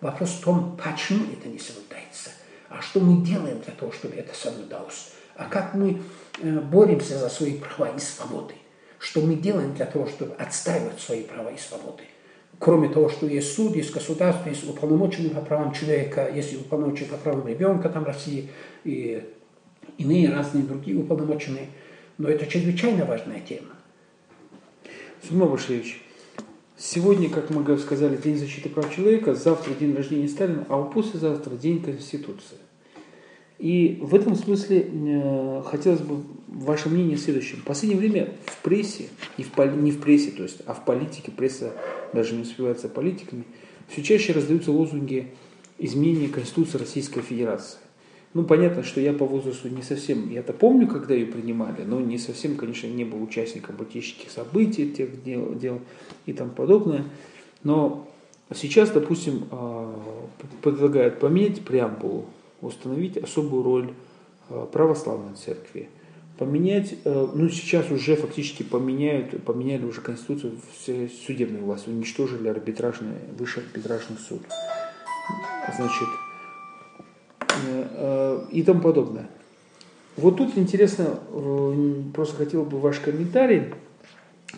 [0.02, 2.30] Вопрос в том, почему это не соблюдается,
[2.68, 6.02] а что мы делаем для того, чтобы это соблюдалось, а как мы
[6.42, 8.54] боремся за свои права и свободы,
[8.98, 12.02] что мы делаем для того, чтобы отстаивать свои права и свободы.
[12.58, 17.16] Кроме того, что есть суд, есть государство, есть уполномоченный по правам человека, есть уполномоченный по
[17.16, 18.50] правам ребенка там России
[18.82, 19.22] и
[19.96, 21.68] иные разные другие уполномоченные.
[22.18, 23.76] Но это чрезвычайно важная тема.
[25.28, 26.02] Сумма Башевич,
[26.78, 31.82] сегодня, как мы сказали, День защиты прав человека, завтра день рождения Сталина, а послезавтра День
[31.82, 32.58] Конституции.
[33.58, 37.58] И в этом смысле э, хотелось бы ваше мнение в следующем.
[37.58, 41.32] В последнее время в прессе, и в, не в прессе, то есть, а в политике,
[41.32, 41.72] пресса
[42.12, 43.44] даже не успевается политиками,
[43.88, 45.32] все чаще раздаются лозунги
[45.78, 47.78] изменения Конституции Российской Федерации.
[48.34, 52.18] Ну, понятно, что я по возрасту не совсем, я-то помню, когда ее принимали, но не
[52.18, 55.80] совсем, конечно, не был участником политических событий, тех дел, дел
[56.26, 57.04] и тому подобное.
[57.64, 58.06] Но
[58.54, 59.98] сейчас, допустим, а,
[60.62, 62.26] предлагают поменять преамбулу,
[62.60, 63.90] установить особую роль
[64.50, 65.88] а, православной церкви,
[66.38, 73.16] поменять, э, ну сейчас уже фактически поменяют, поменяли уже Конституцию все судебные власти, уничтожили арбитражный,
[73.36, 74.42] высший арбитражный суд.
[75.76, 76.08] Значит,
[78.50, 79.28] и тому подобное.
[80.16, 83.74] Вот тут интересно, э, просто хотел бы ваш комментарий.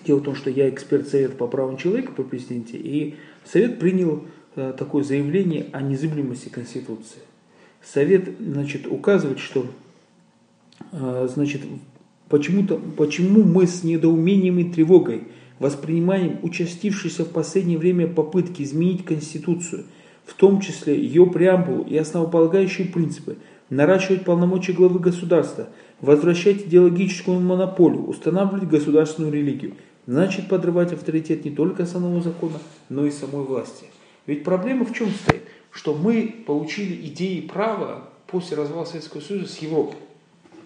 [0.07, 4.24] Дело в том, что я эксперт Совета по правам человека по президенте, и Совет принял
[4.55, 7.20] такое заявление о незыблемости Конституции.
[7.83, 9.66] Совет значит, указывает, что
[10.92, 11.62] значит,
[12.29, 15.24] почему-то, почему мы с недоумением и тревогой
[15.59, 19.85] воспринимаем участившиеся в последнее время попытки изменить Конституцию–
[20.31, 23.37] в том числе ее преамбулу и основополагающие принципы,
[23.71, 25.69] наращивать полномочия главы государства,
[26.01, 33.11] возвращать идеологическую монополию, устанавливать государственную религию, значит подрывать авторитет не только основного закона, но и
[33.11, 33.87] самой власти.
[34.27, 35.43] Ведь проблема в чем стоит?
[35.71, 39.95] Что мы получили идеи права после развала Советского Союза с Европы.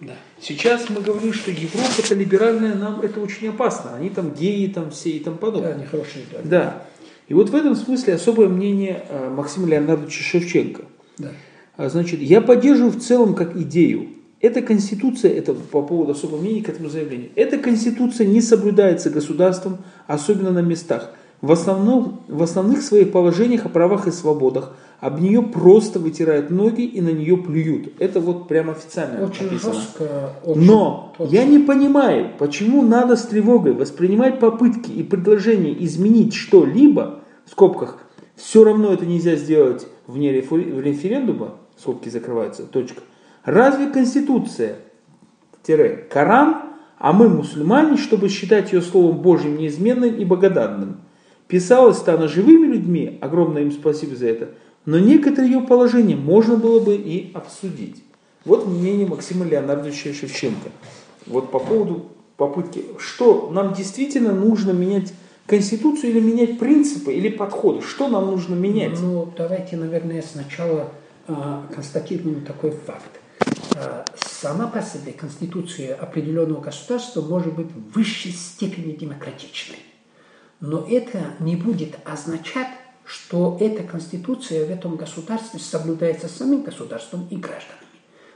[0.01, 0.13] Да.
[0.41, 3.95] Сейчас мы говорим, что Европа это либеральная, нам это очень опасно.
[3.95, 5.73] Они там геи, там все и там подобное.
[5.73, 6.25] Да, они хорошие.
[6.31, 6.39] Да.
[6.43, 6.85] да.
[7.27, 10.83] И вот в этом смысле особое мнение э, Максима Леонардовича Шевченко.
[11.17, 11.31] Да.
[11.77, 14.07] А, значит, я поддерживаю в целом как идею.
[14.41, 19.79] Эта конституция, это по поводу особого мнения к этому заявлению, эта конституция не соблюдается государством,
[20.07, 21.11] особенно на местах.
[21.41, 26.81] В, основном, в основных своих положениях о правах и свободах об нее просто вытирают ноги
[26.81, 27.93] и на нее плюют.
[27.99, 29.73] Это вот прямо официально очень написано.
[29.73, 31.33] Жестко, очень Но точно.
[31.33, 37.99] я не понимаю, почему надо с тревогой воспринимать попытки и предложения изменить что-либо, в скобках,
[38.35, 43.01] все равно это нельзя сделать вне референдума, скобки закрываются, точка.
[43.43, 44.77] Разве Конституция,
[45.63, 46.63] тире, Коран,
[46.97, 51.01] а мы мусульмане, чтобы считать ее словом Божьим неизменным и богоданным?
[51.47, 54.49] Писалось-то она живыми людьми, огромное им спасибо за это–
[54.85, 58.03] но некоторые ее положения можно было бы и обсудить.
[58.45, 60.69] Вот мнение Максима Леонардовича Шевченко.
[61.25, 62.05] Вот по поводу
[62.37, 65.13] попытки, что нам действительно нужно менять
[65.47, 67.81] Конституцию или менять принципы или подходы?
[67.81, 68.99] Что нам нужно менять?
[69.01, 70.91] Ну, давайте, наверное, сначала
[71.27, 73.19] констатируем такой факт.
[73.75, 79.79] Э, сама по себе Конституция определенного государства может быть в высшей степени демократичной.
[80.61, 82.69] Но это не будет означать,
[83.03, 87.85] что эта конституция в этом государстве соблюдается самим государством и гражданами.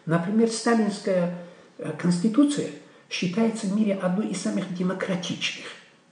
[0.06, 1.38] Например, сталинская
[1.78, 2.70] э, конституция
[3.10, 5.66] считается в мире одной из самых демократичных.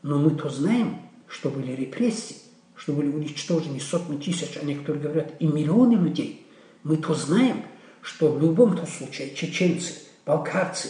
[0.04, 2.38] Но мы то знаем, что были репрессии,
[2.76, 6.47] что были уничтожены сотни тысяч, а некоторые говорят и миллионы людей.
[6.84, 7.64] Мы то знаем,
[8.02, 9.94] что в любом то случае чеченцы,
[10.26, 10.90] балкарцы,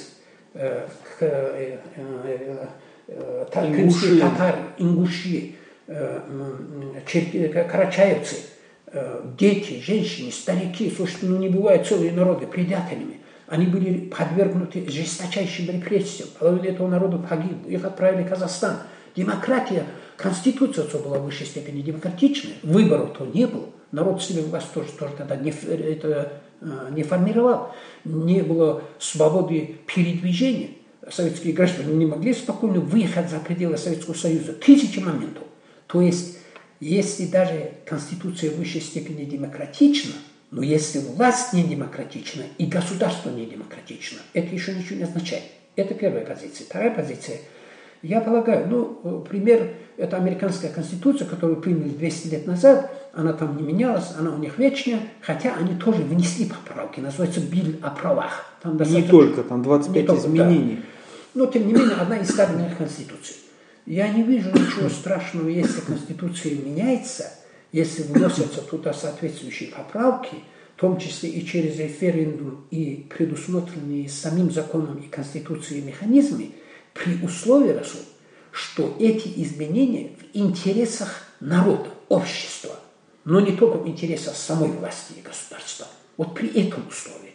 [0.54, 0.88] э,
[1.19, 2.67] э, э, э,
[3.08, 5.56] э, татары, ингуши,
[5.89, 6.19] Э,
[7.71, 8.36] карачаевцы,
[8.88, 13.21] э, дети, женщины, старики, слушайте, ну не бывают целые народы предателями.
[13.47, 16.28] Они были подвергнуты жесточайшим репрессиям.
[16.38, 17.65] Половина этого народа погиб.
[17.67, 18.80] Их отправили в Казахстан.
[19.15, 19.86] Демократия,
[20.17, 22.56] конституция была в высшей степени демократичная.
[22.63, 23.69] Выборов то не было.
[23.91, 27.73] Народ себе власть тоже, тоже тогда не, это, э, не формировал.
[28.04, 30.71] Не было свободы передвижения.
[31.10, 34.54] Советские граждане не могли спокойно выехать за пределы Советского Союза.
[34.54, 35.43] Тысячи моментов.
[35.88, 36.38] То есть,
[36.82, 40.13] если даже Конституция в высшей степени демократична,
[40.52, 45.43] но если власть не демократична и государство не демократично, это еще ничего не означает.
[45.76, 46.65] Это первая позиция.
[46.65, 47.38] Вторая позиция.
[48.02, 53.64] Я полагаю, ну, пример, это американская конституция, которую приняли 200 лет назад, она там не
[53.64, 58.46] менялась, она у них вечная, хотя они тоже внесли поправки, называется биль о правах.
[58.62, 60.76] Там не только, там 25 только, изменений.
[60.76, 60.82] Да.
[61.34, 63.38] Но, тем не менее, одна из старых конституций.
[63.88, 67.32] Я не вижу ничего страшного, если Конституция меняется,
[67.72, 70.36] если вносятся туда соответствующие поправки,
[70.76, 76.52] в том числе и через референдум, и предусмотренные самим законом и Конституцией механизмы,
[76.94, 77.82] при условии,
[78.52, 82.80] что эти изменения в интересах народа, общества,
[83.28, 85.86] но не только в интересах самой власти и государства.
[86.18, 87.34] Вот при этом условии.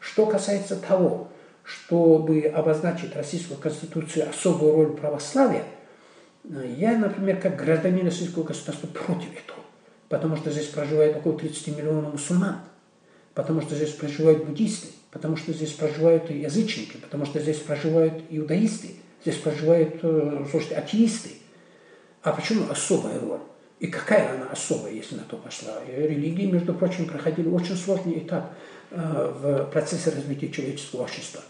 [0.00, 1.28] Что касается того,
[1.62, 5.64] чтобы обозначить Российскую Конституцию особую роль православия–
[6.76, 9.58] я, например, как гражданин российского государства против этого,
[10.08, 12.60] потому что здесь проживает около 30 миллионов мусульман,
[13.34, 18.90] потому что здесь проживают буддисты, потому что здесь проживают язычники, потому что здесь проживают иудаисты,
[19.22, 21.30] здесь проживают, э, слушайте, атеисты.
[22.22, 23.40] А почему особая роль?
[23.78, 25.74] И какая она особая, если на то пошла?
[25.86, 28.54] Религии, между прочим, проходили очень сложный этап
[28.90, 31.42] э, в процессе развития человеческого общества.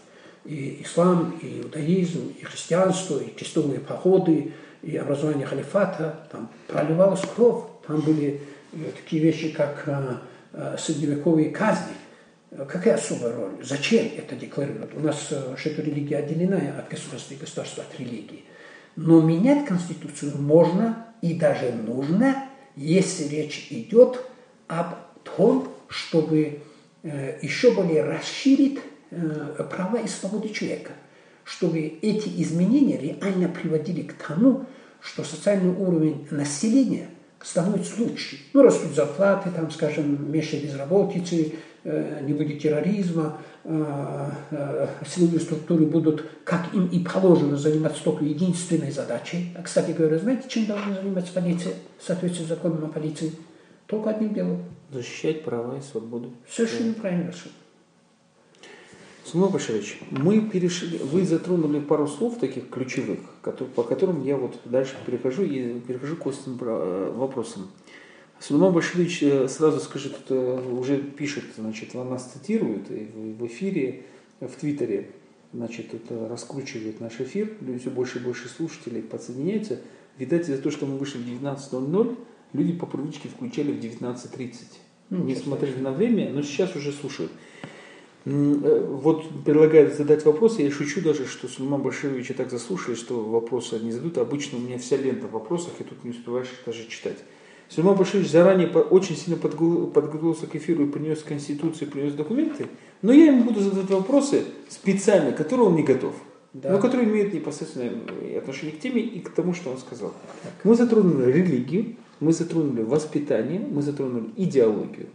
[0.43, 7.63] И ислам, и иудаизм, и христианство, и крестовые походы– и образование халифата, там проливалась кровь,
[7.85, 8.41] там были
[8.73, 10.17] э, такие вещи, как э,
[10.53, 11.93] э, средневековые казни.
[12.69, 13.57] Какая особая роль?
[13.61, 14.95] Зачем это декларировать?
[14.95, 15.17] У нас
[15.57, 18.45] что-то религия отделена от государства и государства от религии.
[18.97, 22.43] Но менять Конституцию можно и даже нужно,
[22.75, 24.19] если речь идет
[24.67, 26.59] об том, чтобы
[27.03, 28.79] еще более расширить
[29.69, 30.91] права и свободы человека–
[31.47, 34.65] чтобы эти изменения реально приводили к тому,
[34.99, 37.07] что социальный уровень населения
[37.41, 38.37] становится лучше.
[38.51, 41.76] Ну, растут зарплаты, там, скажем, меньше безработицы, э,
[42.21, 48.91] не будет терроризма, э, э, силовые структуры будут, как им и положено, заниматься только единственной
[48.91, 49.53] задачей.
[49.57, 53.31] А, кстати говоря, знаете, чем должна заниматься полиция в соответствии с законом о полиции?
[53.85, 54.63] Только одним делом.
[54.91, 56.33] Защищать права и свободу.
[56.49, 57.01] Совершенно да.
[57.01, 57.33] правильно.
[59.23, 64.57] Сумма Башевич, мы перешли, вы затронули пару слов таких ключевых, которые, по которым я вот
[64.63, 67.69] дальше перехожу и перехожу к острым э, вопросам.
[68.39, 74.03] Сулейман Башевич э, сразу скажет, уже пишет, значит, нас цитирует в эфире,
[74.39, 75.09] в Твиттере,
[75.53, 79.79] значит, это раскручивает наш эфир, люди все больше и больше слушателей подсоединяются.
[80.17, 82.17] Видать, из-за того, что мы вышли в 19.00,
[82.53, 84.55] люди по привычке включали в 19.30.
[85.09, 87.31] Ну, не смотрели на время, но сейчас уже слушают.
[88.25, 93.79] Э, вот предлагают задать вопрос, я шучу даже, что Сулейман Башировича так заслушали, что вопросы
[93.79, 94.17] не задают.
[94.17, 97.17] Обычно у меня вся лента вопросов, и тут не успеваешь их даже читать.
[97.69, 102.67] Сулейман Баширович заранее очень сильно подготовился к эфиру и принес Конституцию, принес документы,
[103.01, 106.13] но я ему буду задавать вопросы специально, которые он не готов.
[106.53, 106.71] Да.
[106.71, 107.91] но которые имеют непосредственное
[108.39, 110.13] отношение к теме и к тому, что он сказал.
[110.41, 110.53] Так.
[110.63, 115.07] Мы затронули религию, мы затронули воспитание, мы затронули идеологию.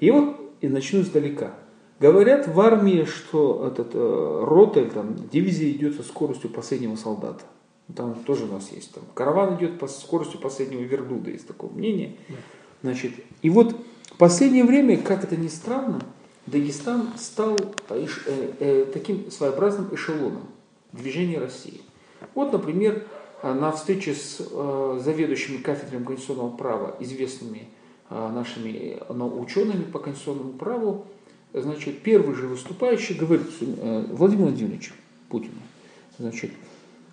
[0.00, 1.54] И вот и начну издалека.
[2.00, 7.44] Говорят в армии, что этот э, ротель, там, дивизия идет со скоростью последнего солдата.
[7.94, 8.92] Там тоже у нас есть.
[8.92, 12.16] Там, караван идет по скоростью последнего верблюда, есть такое мнение.
[12.82, 13.74] Значит, и вот
[14.04, 16.00] в последнее время, как это ни странно,
[16.46, 17.56] Дагестан стал
[17.88, 20.48] э, э, э, таким своеобразным эшелоном
[20.92, 21.80] движения России.
[22.34, 23.06] Вот, например,
[23.42, 27.68] на встрече с э, заведующими кафедрами конституционного права, известными
[28.10, 31.06] э, нашими учеными по конституционному праву,
[31.52, 34.92] значит, первый же выступающий говорит э, Владимир Владимирович
[35.28, 35.60] Путину,
[36.18, 36.50] значит,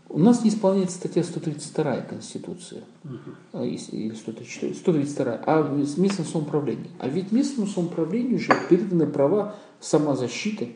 [0.10, 3.64] у нас не исполняется статья 132 Конституции, угу.
[3.64, 5.64] или 134, 132, а
[5.98, 6.90] местное самоуправление.
[7.00, 10.74] А ведь местному самоуправлению же переданы права самозащиты.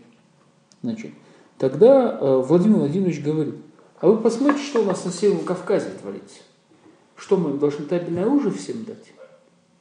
[0.82, 1.12] Значит,
[1.58, 3.56] тогда э, Владимир Владимирович говорит,
[4.02, 6.40] а вы посмотрите, что у нас на Северном Кавказе творится.
[7.16, 9.14] Что мы должны табельное оружие всем дать?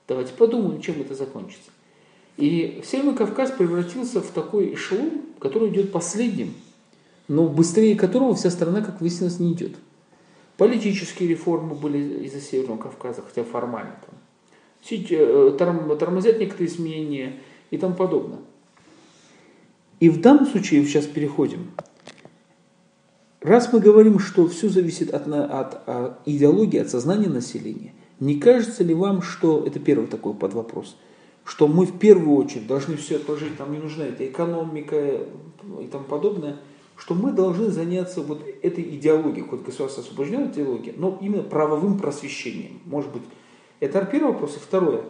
[0.09, 1.71] Давайте подумаем, чем это закончится.
[2.37, 6.55] И Северный Кавказ превратился в такой эшелон, который идет последним,
[7.29, 9.77] но быстрее которого вся страна, как выяснилось, не идет.
[10.57, 14.15] Политические реформы были из-за Северного Кавказа, хотя формально там.
[15.11, 17.37] Э, тормозят некоторые изменения
[17.71, 18.41] и тому подобное.
[20.01, 21.71] И в данном случае, сейчас переходим,
[23.41, 28.83] раз мы говорим, что все зависит от, от, от идеологии, от сознания населения, не кажется
[28.83, 30.97] ли вам, что, это первый такой подвопрос–
[31.49, 35.23] что мы в первую очередь должны все отложить, нам не нужна эта экономика
[35.81, 36.59] и тому подобное,
[36.99, 41.99] что мы должны заняться вот этой идеологией, хоть государство освобождено от идеологии, но именно правовым
[41.99, 42.81] просвещением.
[42.85, 43.23] Может быть,
[43.81, 44.57] это первый вопрос.
[44.57, 45.03] И второе.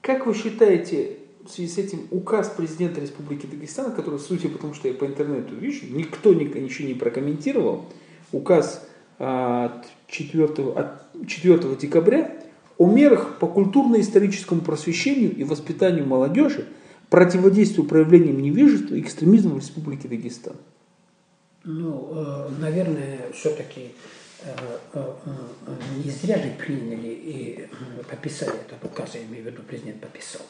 [0.00, 4.74] Как вы считаете, в связи с этим указ президента Республики Дагестан, который, судя по тому,
[4.74, 7.84] что я по интернету вижу, никто ничего не прокомментировал,
[8.32, 8.86] указ
[9.18, 12.42] от 4, от 4 декабря
[12.78, 16.66] о мерах по культурно-историческому просвещению и воспитанию молодежи,
[17.12, 20.56] противодействию проявлениям невежества и экстремизма в Республике Дагестан.
[21.62, 23.92] Ну, э, наверное, все-таки
[24.44, 24.48] э,
[24.94, 25.12] э,
[26.02, 27.68] не зря же приняли и
[28.08, 30.40] подписали этот указ, я имею в виду, президент подписал.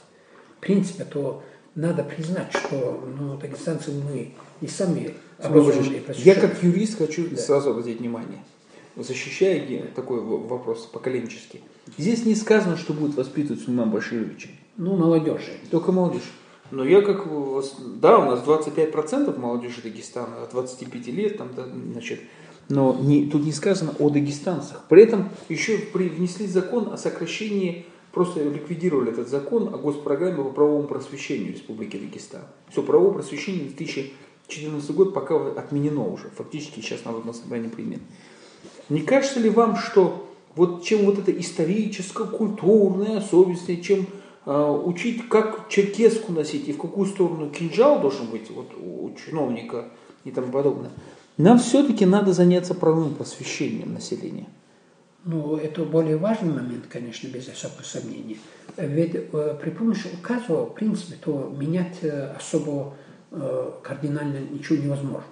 [0.59, 1.43] В принципе, то
[1.75, 7.39] надо признать, что ну, дагестанцы мы не сами образованные Я как юрист хочу да.
[7.39, 8.39] сразу обратить внимание,
[8.95, 11.61] защищая такой вопрос поколенческий.
[11.99, 14.51] Здесь не сказано, что будет воспитывать Сулейман Башировича.
[14.77, 15.55] Ну, молодежи.
[15.73, 16.31] Только молодежь.
[16.73, 17.27] Но я как,
[18.01, 21.51] да, у нас 25% молодежи Дагестана, от 25 лет, там,
[21.93, 22.20] значит,
[22.70, 24.85] но не, тут не сказано о дагестанцах.
[24.89, 30.89] При этом еще внесли закон о сокращении, просто ликвидировали этот закон о госпрограмме по правовому
[30.89, 32.41] просвещению Республики Дагестан.
[32.70, 38.01] Все, правовое просвещение 2014 год пока отменено уже, фактически сейчас Народное собрание примет.
[38.89, 44.07] Не кажется ли вам, что вот чем вот это историческое, культурное, совестное, чем
[44.45, 49.86] учить, как черкеску носить и в какую сторону кинжал должен быть вот, у чиновника
[50.24, 50.90] и тому подобное.
[51.38, 54.47] Нам все-таки надо заняться правовым просвещением населения.
[55.24, 58.36] Ну, это более важный момент, конечно, без всякого сомнения.
[58.76, 62.95] Ведь э, при помощи указа, в принципе, то менять э, особо
[63.30, 65.22] э, кардинально ничего невозможно.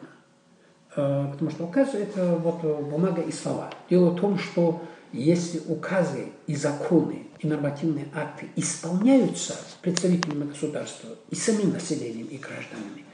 [0.95, 3.71] Э, потому что указ– это вот бумага и слова.
[3.91, 4.81] Дело в том, что
[5.13, 13.05] если указы и законы и нормативные акты исполняются представителями государства и самим населением и гражданами,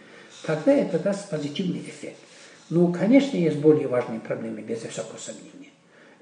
[0.45, 2.19] тогда это даст позитивный эффект.
[2.69, 5.71] Ну, конечно, есть более важные проблемы, без всякого сомнения.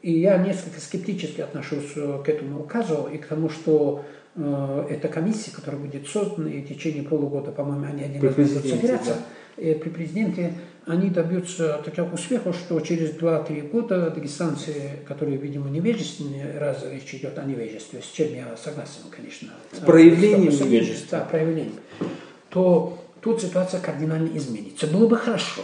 [0.02, 4.04] И я несколько скептически отношусь э, к этому указу и к тому, что
[4.36, 8.66] э, эта комиссия, которая будет создана, и в течение полугода, по-моему, они один раз будут
[8.66, 9.16] собираться,
[9.56, 9.62] да.
[9.62, 10.52] при президенте
[10.86, 17.38] они добьются такого успеха, что через 2-3 года дагестанцы, которые, видимо, невежественные, раз речь идет
[17.38, 19.48] о невежестве, с чем я согласен, конечно.
[19.72, 21.18] С проявлением невежества.
[21.18, 21.80] Да, проявлением.
[22.50, 24.86] То тут ситуация кардинально изменится.
[24.86, 25.62] Было бы хорошо.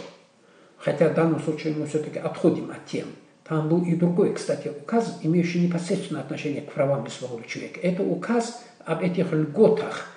[0.77, 3.05] Хотя в данном случае мы все-таки отходим от тем.
[3.43, 7.79] Там был и другой, кстати, указ, имеющий непосредственное отношение к правам и свободе человека.
[7.81, 10.07] Это указ об этих льготах,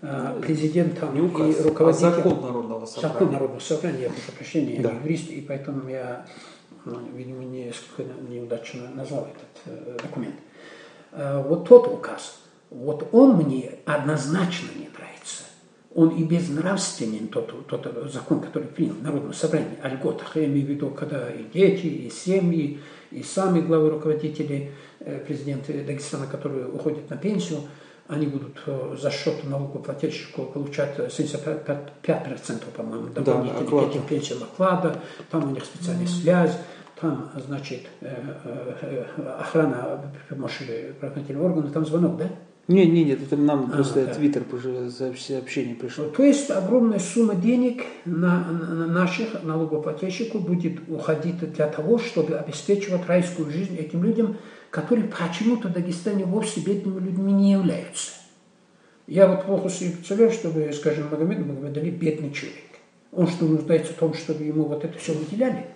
[0.00, 2.08] президентом не указ, и руководителем.
[2.08, 3.12] А закон Народного собрания.
[3.12, 4.92] Закон Народного собрания, я прошу прощения, да.
[4.92, 6.26] я юрист, и поэтому я,
[6.86, 10.36] ну, видимо, несколько неудачно назвал этот э, документ.
[11.12, 12.40] Э, вот тот указ,
[12.70, 15.44] вот он мне однозначно не нравится.
[15.94, 20.36] Он и безнравственен, тот, тот закон, который принял Народное собрание о льготах.
[20.36, 22.80] Я имею в виду, когда и дети, и семьи,
[23.10, 27.58] и сами главы руководители, э, президенты Дагестана, которые уходят на пенсию–
[28.10, 34.96] они будут э, за счет налогоплательщика получать 75%, по-моему, дополнительно да, к этим пенсиям оклада,
[35.30, 36.22] там у них специальная mm-hmm.
[36.22, 36.58] связь,
[37.00, 38.14] там, значит, э,
[38.82, 39.04] э,
[39.38, 42.28] охрана помощи правоохранительных органов, там звонок, да?
[42.66, 44.14] Нет, нет, нет, это нам а, просто да.
[44.14, 44.44] Твиттер
[45.18, 46.04] сообщение пришло.
[46.06, 53.06] То есть огромная сумма денег на, на наших налогоплательщиков будет уходить для того, чтобы обеспечивать
[53.08, 54.36] райскую жизнь этим людям,
[54.70, 58.12] которые почему-то в Дагестане вовсе бедными людьми не являются.
[59.06, 62.58] Я вот плохо себе представляю, чтобы, скажем, Магомед Магомед Али бедный человек.
[63.12, 65.66] Он что, нуждается в том, чтобы ему вот это все выделяли?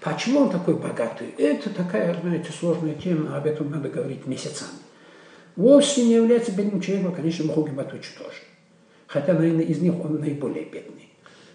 [0.00, 1.28] Почему он такой богатый?
[1.38, 4.70] Это такая, знаете, сложная тема, об этом надо говорить месяцами.
[5.54, 8.38] Вовсе не является бедным человеком, конечно, Мухуги Батучи тоже.
[9.06, 11.08] Хотя, наверное, из них он наиболее бедный.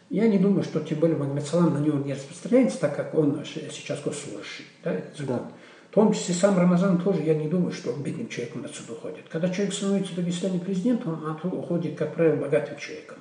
[0.09, 3.43] Я не думаю, что тем более Магомед Салам на него не распространяется, так как он
[3.45, 4.65] сейчас госслужащий.
[4.83, 5.51] Да, да.
[5.89, 9.25] В том числе сам Рамазан тоже, я не думаю, что он бедным человеком отсюда уходит.
[9.27, 13.17] Когда человек становится в Дагестане президентом, он уходит, как правило, богатым человеком.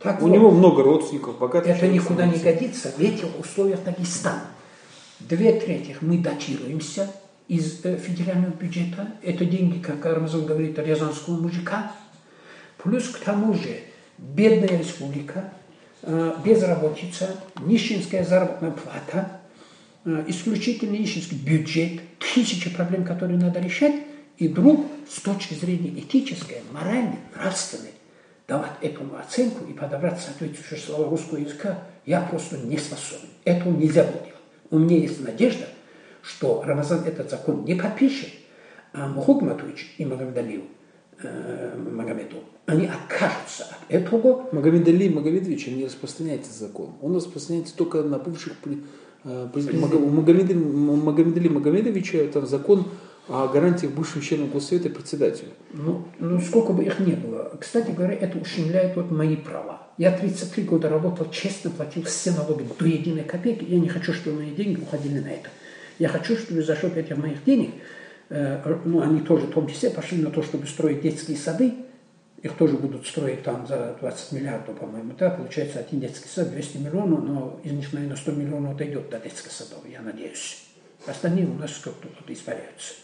[0.00, 4.44] Так У вот, него много родственников, богатых Это никуда не годится в этих условиях Дагестана.
[5.20, 7.10] Две трети мы датируемся
[7.48, 9.08] из э, федерального бюджета.
[9.22, 11.92] Это деньги, как Рамазан говорит, рязанского мужика.
[12.78, 13.80] Плюс к тому же
[14.16, 15.52] бедная республика,
[16.02, 19.32] э, безработица, нищенская заработная плата–
[20.26, 23.94] исключительно нищенский бюджет, тысячи проблем, которые надо решать,
[24.38, 27.90] и вдруг с точки зрения этической, моральной, нравственной,
[28.46, 33.28] давать этому оценку и подобрать соответствующие слова русского языка, я просто не способен.
[33.44, 34.34] Этого нельзя будет делать.
[34.70, 35.66] У меня есть надежда,
[36.22, 38.30] что Рамазан этот закон не подпишет,
[38.92, 40.62] а Мухук Матович и Магомедалиев,
[41.22, 44.46] э, Магомеду, они откажутся от этого.
[44.52, 46.94] Магомед Али Магомедович не распространяется закон.
[47.00, 48.54] Он распространяется только на бывших
[49.24, 50.54] у Магомеда
[51.50, 52.86] Магомедовича это закон
[53.28, 55.50] о гарантиях бывшего члена Госсовета председателю.
[55.72, 57.52] Ну, ну, сколько бы их ни было.
[57.60, 59.88] Кстати говоря, это ущемляет вот мои права.
[59.98, 63.64] Я 33 года работал, честно платил все налоги до единой копейки.
[63.68, 65.50] Я не хочу, чтобы мои деньги уходили на это.
[65.98, 67.70] Я хочу, чтобы за счет этих моих денег,
[68.30, 71.74] э, ну, они тоже в том числе пошли на то, чтобы строить детские сады,
[72.42, 75.12] их тоже будут строить там за 20 миллиардов, по-моему.
[75.18, 79.18] Да, получается, один детский сад 200 миллионов, но из них, наверное, 100 миллионов дойдет до
[79.18, 80.64] детских садов, я надеюсь.
[81.06, 82.94] Остальные у нас как-то вот испаряются.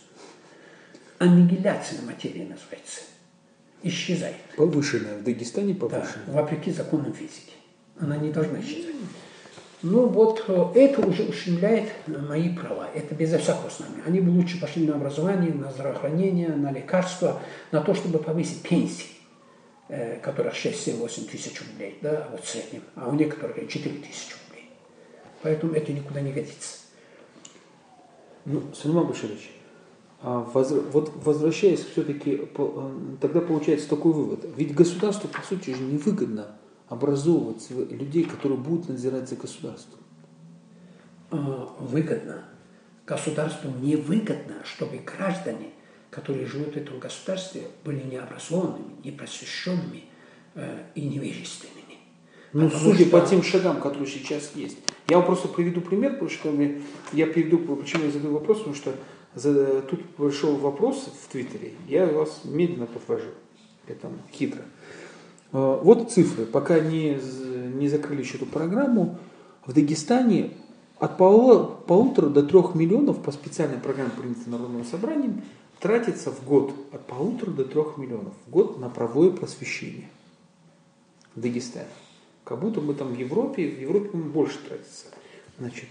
[1.19, 3.01] Аннигиляция материи называется.
[3.83, 4.37] Исчезает.
[4.57, 5.19] Повышенная.
[5.19, 6.27] В Дагестане повышенная.
[6.27, 7.53] Да, вопреки законам физики.
[7.99, 8.95] Она не должна исчезать.
[9.83, 12.89] Ну вот э, это уже ущемляет мои права.
[12.95, 14.03] Это безо всякого сомнения.
[14.07, 19.05] Они бы лучше пошли на образование, на здравоохранение, на лекарства, на то, чтобы повысить пенсии,
[19.05, 19.14] э,
[20.23, 24.71] которых 6-7-8 тысяч рублей, да, вот в среднем, а у некоторых 4 тысячи рублей.
[25.43, 26.79] Поэтому это никуда не годится.
[28.47, 29.51] Ну, Сулейман Баширович,
[30.27, 34.47] а воз, вот возвращаясь все-таки, э, тогда получается такой вывод.
[34.57, 36.57] Ведь государству, по сути же, невыгодно
[36.89, 40.01] образовывать людей, которые будут надзирать за государством.
[41.31, 42.45] А, выгодно.
[43.07, 45.73] Государству невыгодно, чтобы граждане,
[46.15, 50.05] которые живут в этом государстве, были необразованными, непросвещенными
[50.55, 51.99] э, и невежественными.
[52.53, 53.21] Ну, Потому судя что...
[53.21, 54.79] по тем шагам, которые сейчас есть.
[55.09, 56.55] Я вам просто приведу пример, потому что
[57.13, 58.95] я приведу, почему я задаю вопрос, потому что
[59.35, 63.31] за, тут пришел вопрос в Твиттере, я вас медленно подвожу.
[63.89, 64.63] Это хитро.
[65.51, 67.19] А, вот цифры, пока не,
[67.75, 69.19] не закрыли еще эту программу.
[69.67, 70.53] В Дагестане
[71.01, 75.43] от полу, полутора до трех миллионов по специальной программе, принятой Народным собранием,
[75.81, 80.09] тратится в год от полутора до трех миллионов в год на правое просвещение
[81.35, 81.89] в Дагестане.
[82.45, 85.07] Как будто мы там в Европе, в Европе мы больше тратится.
[85.59, 85.89] Значит,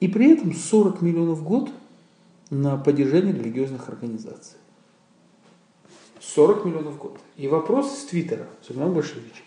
[0.00, 1.70] и при этом 40 миллионов в год
[2.48, 4.56] на поддержание религиозных организаций.
[6.20, 7.18] 40 миллионов в год.
[7.36, 9.44] И вопрос с Твиттера, Сулейман Башевич,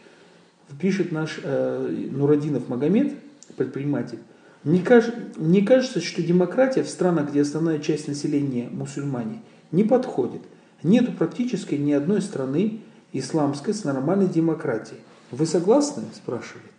[0.79, 3.15] пишет наш э, Нурадинов Магомед,
[3.55, 4.19] предприниматель,
[4.63, 5.05] не, каж,
[5.37, 9.41] не кажется, что демократия в странах, где основная часть населения мусульмане,
[9.71, 10.41] не подходит.
[10.83, 14.99] Нету практически ни одной страны исламской с нормальной демократией.
[15.31, 16.03] Вы согласны?
[16.13, 16.73] спрашивает.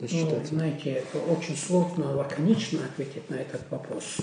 [0.00, 4.16] Ну, знаете, очень сложно лаконично ответить на этот вопрос.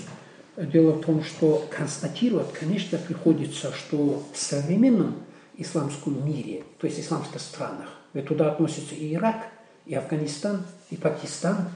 [0.56, 5.14] Дело в том, что констатировать, конечно, приходится, что в современном
[5.56, 9.46] исламском мире, то есть исламских странах, ведь туда относятся и Ирак,
[9.86, 11.68] и Афганистан, и Пакистан,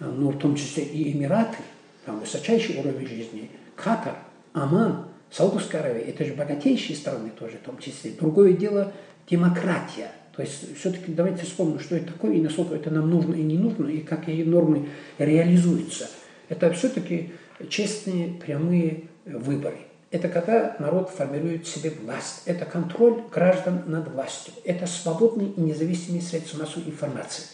[0.00, 1.58] но в том числе и Эмираты,
[2.04, 4.16] там высочайший уровень жизни, Катар,
[4.52, 8.12] Оман, Саудовская Аравия, это же богатейшие страны тоже в том числе.
[8.12, 8.92] Другое дело–
[9.30, 10.10] демократия.
[10.36, 13.58] То есть все-таки давайте вспомним, что это такое, и насколько это нам нужно и не
[13.58, 14.88] нужно, и как эти нормы
[15.18, 16.08] реализуются.
[16.48, 17.32] Это все-таки
[17.68, 19.78] честные, прямые выборы.
[20.10, 22.42] Это когда народ формирует себе власть.
[22.44, 24.52] Это контроль граждан над властью.
[24.64, 27.44] Это свободные и независимые средства массовой информации.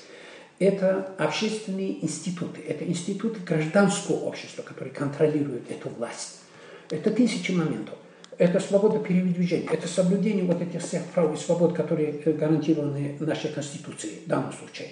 [0.58, 2.60] Это общественные институты.
[2.66, 6.40] Это институты гражданского общества, которые контролируют эту власть.
[6.90, 7.94] Это тысячи моментов.
[8.38, 9.68] Это свобода передвижения.
[9.70, 14.88] Это соблюдение вот этих всех прав и свобод, которые гарантированы нашей Конституцией в данном случае.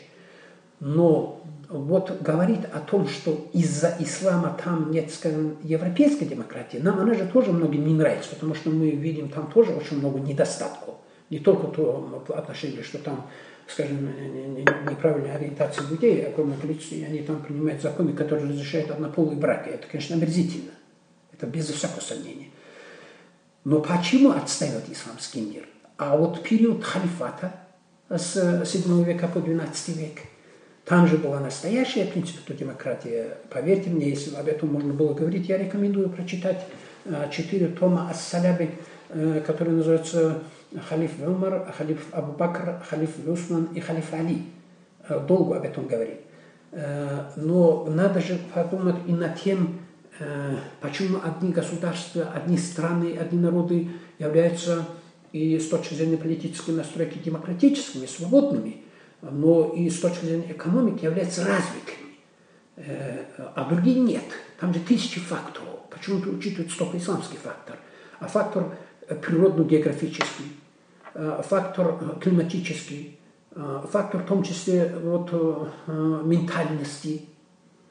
[0.78, 7.14] Но вот говорит о том, что из-за ислама там нет, скажем, европейской демократии, нам она
[7.14, 10.96] же тоже многим не нравится, потому что мы видим там тоже очень много недостатков.
[11.30, 13.26] Не только то отношение, что там,
[13.68, 14.10] скажем,
[14.88, 19.70] неправильная ориентация людей, огромное количество, и они там принимают законы, которые разрешают однополые браки.
[19.70, 20.72] Это, конечно, омерзительно.
[21.32, 22.48] Это без всякого сомнения.
[23.64, 25.68] Но почему отстает исламский мир?
[25.96, 27.52] А вот период халифата
[28.08, 30.20] с 7 века по 12 век–
[30.86, 33.38] там же была настоящая, в принципе, то демократия.
[33.50, 36.64] Поверьте мне, если об этом можно было говорить, я рекомендую прочитать
[37.04, 38.70] э, четыре тома Ас-Саляби,
[39.08, 40.44] э, которые называются
[40.88, 44.42] Халиф Умар, Халиф Абу Бакр, Халиф Усман и Халиф Али.
[45.08, 46.20] Э, долго об этом говорит.
[47.36, 49.78] Но надо же подумать и над тем,
[50.82, 54.84] почему одни государства, одни страны, одни народы являются
[55.32, 58.82] и с точки зрения политической настройки демократическими, свободными–
[59.22, 62.16] но и с точки зрения экономики являются развитыми,
[62.76, 63.24] э,
[63.54, 64.24] а другие нет.
[64.60, 65.80] Там же тысячи факторов.
[65.90, 67.76] Почему-то учитывается только исламский фактор.
[68.20, 68.76] А фактор
[69.08, 70.65] э, природно-географический, э,
[71.48, 73.18] фактор климатический,
[73.90, 75.32] фактор в том числе вот,
[75.86, 77.22] ментальности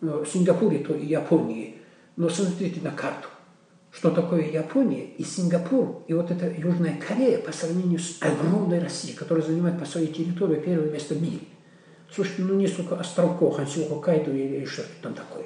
[0.01, 1.77] в Сингапуре, то и Японии.
[2.15, 3.27] Но смотрите на карту
[3.95, 9.15] что такое Япония и Сингапур, и вот эта Южная Корея по сравнению с огромной Россией,
[9.15, 11.39] которая занимает по своей территории первое место в мире.
[12.13, 15.45] Слушайте, ну несколько островков, Хансио Хоккайдо или что-то там такое.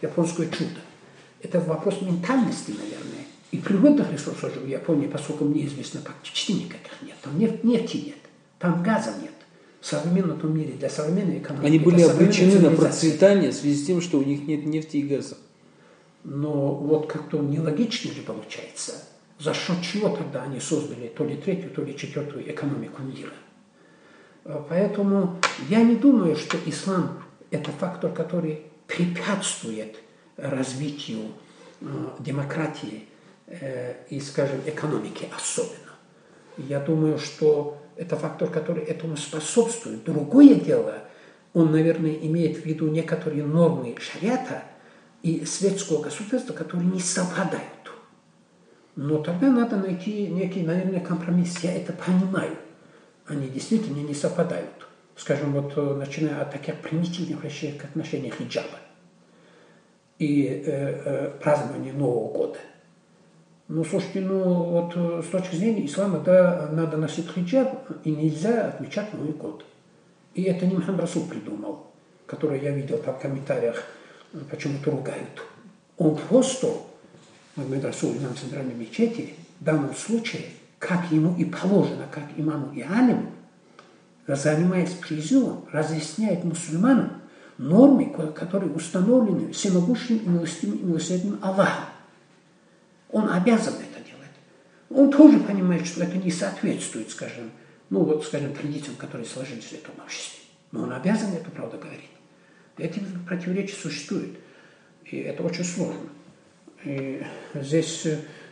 [0.00, 0.80] Японское чудо.
[1.42, 3.26] Это вопрос ментальности, наверное.
[3.50, 7.16] И природных ресурсов в Японии, поскольку мне известно, практически никаких нет.
[7.22, 8.18] Там нефть, нефти нет,
[8.58, 9.32] там газа нет.
[9.80, 11.66] В современном мире, для современной экономики.
[11.66, 15.02] Они были обречены на процветание в связи с тем, что у них нет нефти и
[15.02, 15.36] газа.
[16.24, 18.94] Но вот как-то нелогично же получается.
[19.38, 23.32] За счет чего тогда они создали то ли третью, то ли четвертую экономику мира?
[24.68, 25.38] Поэтому
[25.68, 29.96] я не думаю, что ислам– это фактор, который препятствует
[30.36, 31.20] развитию
[31.80, 31.86] э,
[32.20, 33.07] демократии э,
[34.10, 35.92] и, скажем, экономики особенно.
[36.58, 40.04] Я думаю, что это фактор, который этому способствует.
[40.04, 41.04] Другое дело,
[41.54, 44.62] он, наверное, имеет в виду некоторые нормы шариата
[45.22, 47.62] и светского государства, которые не совпадают.
[48.96, 51.58] Но тогда надо найти некий, наверное, компромисс.
[51.60, 52.56] Я это понимаю.
[53.26, 54.88] Они действительно не совпадают.
[55.16, 58.78] Скажем, вот э, начиная от таких примитивных вещей, как ношение хиджаба
[60.18, 62.58] и э, э, празднование Нового года.
[63.68, 68.68] Ну, слушайте, ну вот э, с точки зрения ислама, да, надо носить хиджаб, и нельзя
[68.68, 69.62] отмечать Новый год.
[70.32, 71.86] И это не Мухаммад Расул придумал,
[72.24, 73.84] который я видел там в комментариях,
[74.50, 75.42] почему-то ругают.
[75.98, 76.68] Он просто,
[77.56, 80.46] Мухаммад Расул, имам центральной мечети, в данном случае,
[80.78, 83.32] как ему и положено, как имаму и алиму,
[84.26, 87.20] занимаясь призывом, разъясняет мусульманам,
[87.58, 91.97] нормы, которые установлены всемогущим и милостивым и милосердным Аллахом.
[93.10, 94.28] Он обязан это делать.
[94.90, 97.50] Он тоже понимает, что это не соответствует, скажем,
[97.90, 100.40] ну вот, скажем, традициям, которые сложились в этом обществе.
[100.72, 102.10] Но он обязан эту правду говорить.
[102.76, 104.38] Эти противоречия существуют.
[105.04, 106.08] И это очень сложно.
[106.84, 107.22] И
[107.54, 108.06] здесь,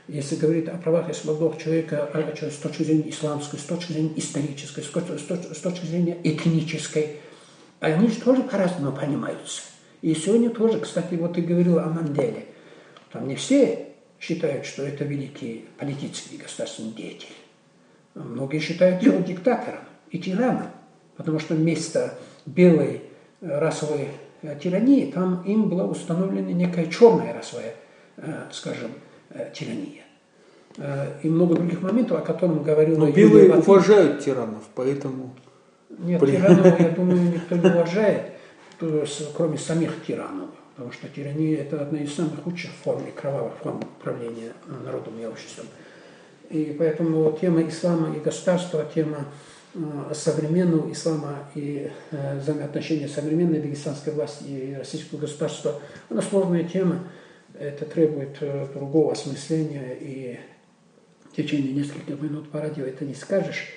[0.09, 4.83] если говорить о правах и свободах человека с точки зрения исламской, с точки зрения исторической,
[4.83, 7.17] с точки зрения этнической,
[7.79, 9.63] а они же тоже по-разному понимаются.
[10.01, 12.47] И сегодня тоже, кстати, вот ты говорил о Манделе.
[13.13, 13.89] Там не все
[14.27, 17.35] считают, что это великий политический государственный деятель.
[18.15, 20.71] Многие считают его диктатором и тираном,
[21.17, 22.15] потому что вместо
[22.45, 23.03] белой
[23.41, 24.09] э, расовой
[24.43, 27.75] э, тирании там им была установлена некая черная расовая,
[28.17, 28.91] э, скажем,
[29.55, 30.03] тирания.
[31.23, 35.35] И много других моментов, о которых говорил Но белые уважают тиранов, поэтому
[35.89, 38.33] нет, тиранов, я думаю, никто не уважает,
[39.35, 40.51] кроме самих тиранов.
[40.77, 44.53] Потому что тирания– это одна из самых худших форм и кровавых форм управления
[44.85, 45.65] народом и обществом.
[46.51, 49.25] И поэтому тема ислама и государства, тема
[49.73, 57.09] э, современного ислама и э, взаимоотношения современной дагестанской власти и российского государства, она сложная тема.
[57.59, 60.39] Это требует э, другого осмысления, и
[61.33, 63.71] в течение нескольких минут по радио это не скажешь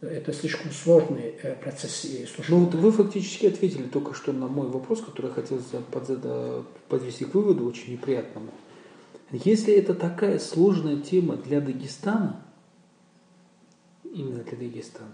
[0.00, 2.04] это слишком сложный э, процесс.
[2.04, 5.60] И ну вот вы фактически ответили только что на мой вопрос, который я хотел
[6.88, 8.50] подвести к выводу очень неприятному.
[9.30, 12.42] Если это такая сложная тема для Дагестана,
[14.04, 15.12] именно для Дагестана,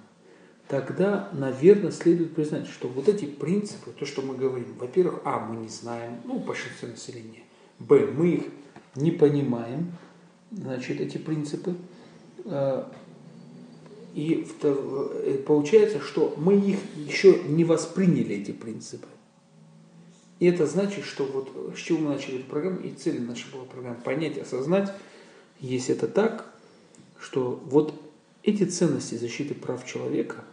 [0.68, 5.56] тогда, наверное, следует признать, что вот эти принципы, то, что мы говорим, во-первых, а, мы
[5.62, 7.42] не знаем, ну, большинство населения,
[7.80, 8.44] б, мы их
[8.94, 9.92] не понимаем,
[10.52, 11.74] значит, эти принципы,
[12.44, 12.92] а,
[14.14, 19.08] и э, получается, что мы их еще не восприняли, эти принципы.
[20.38, 23.64] И это значит, что вот с чего мы начали эту программу, и цель нашей была
[23.64, 24.92] программа понять, осознать,
[25.60, 26.46] если это так,
[27.18, 27.94] что вот
[28.42, 30.44] эти ценности защиты прав человека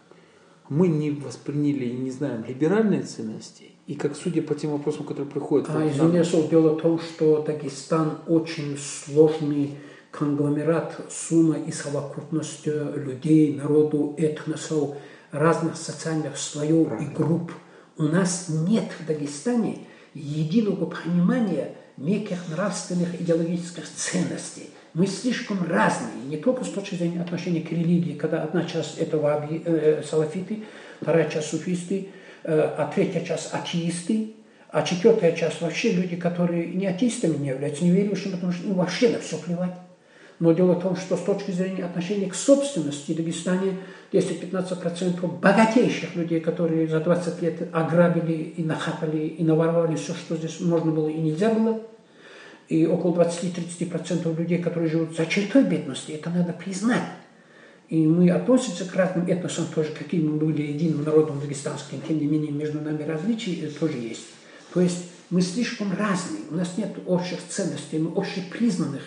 [0.69, 5.29] мы не восприняли и не знаем либеральные ценности, и как судя по тем вопросам, которые
[5.29, 5.67] приходят...
[5.69, 9.75] А, извиняюсь, дело в том, что Дагестан очень сложный
[10.11, 14.97] конгломерат, сумма и совокупность людей, народу, этносов,
[15.31, 17.09] разных социальных слоев Правильно.
[17.09, 17.51] и групп.
[17.97, 19.79] У нас нет в Дагестане
[20.13, 24.69] единого понимания неких нравственных идеологических ценностей.
[24.93, 29.17] Мы слишком разные, не только с точки зрения отношения к религии, когда одна часть это
[29.17, 30.63] ваби, э, салафиты,
[30.99, 32.09] вторая часть суфисты,
[32.43, 34.33] э, а третья часть атеисты,
[34.69, 38.73] а четвертая часть вообще люди, которые не атеистами не являются, не верующими, потому что им
[38.73, 39.75] вообще на все плевать.
[40.41, 43.77] Но дело в том, что с точки зрения отношения к собственности Дагестане
[44.11, 50.59] 10-15% богатейших людей, которые за 20 лет ограбили и нахапали и наворовали все, что здесь
[50.59, 51.79] можно было и нельзя было,
[52.69, 57.03] и около 20-30% людей, которые живут за чертой бедности, это надо признать.
[57.89, 62.25] И мы относимся к разным этносам тоже, каким мы были единым народом дагестанским, тем не
[62.25, 64.25] менее между нами различия тоже есть.
[64.73, 69.03] То есть мы слишком разные, у нас нет общих ценностей, мы общепризнанных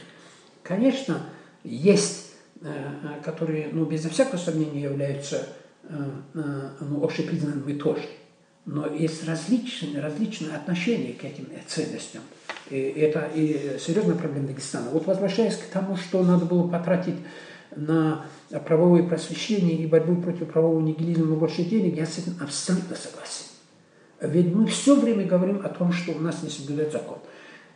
[0.64, 1.20] Конечно,
[1.62, 5.46] есть, э, э, которые, ну, безо всякого сомнения являются
[5.82, 5.88] э,
[6.32, 8.08] ну, общепризнанными тоже.
[8.64, 12.22] Но есть различные, различные отношения к этим ценностям.
[12.70, 14.88] И это и серьезная проблема Дагестана.
[14.88, 17.16] Вот возвращаясь к тому, что надо было потратить
[17.76, 18.24] на
[18.64, 23.44] правовое просвещение и борьбу против правового нигилизма больше денег, я с этим абсолютно согласен.
[24.22, 27.18] Ведь мы все время говорим о том, что у нас не соблюдает закон.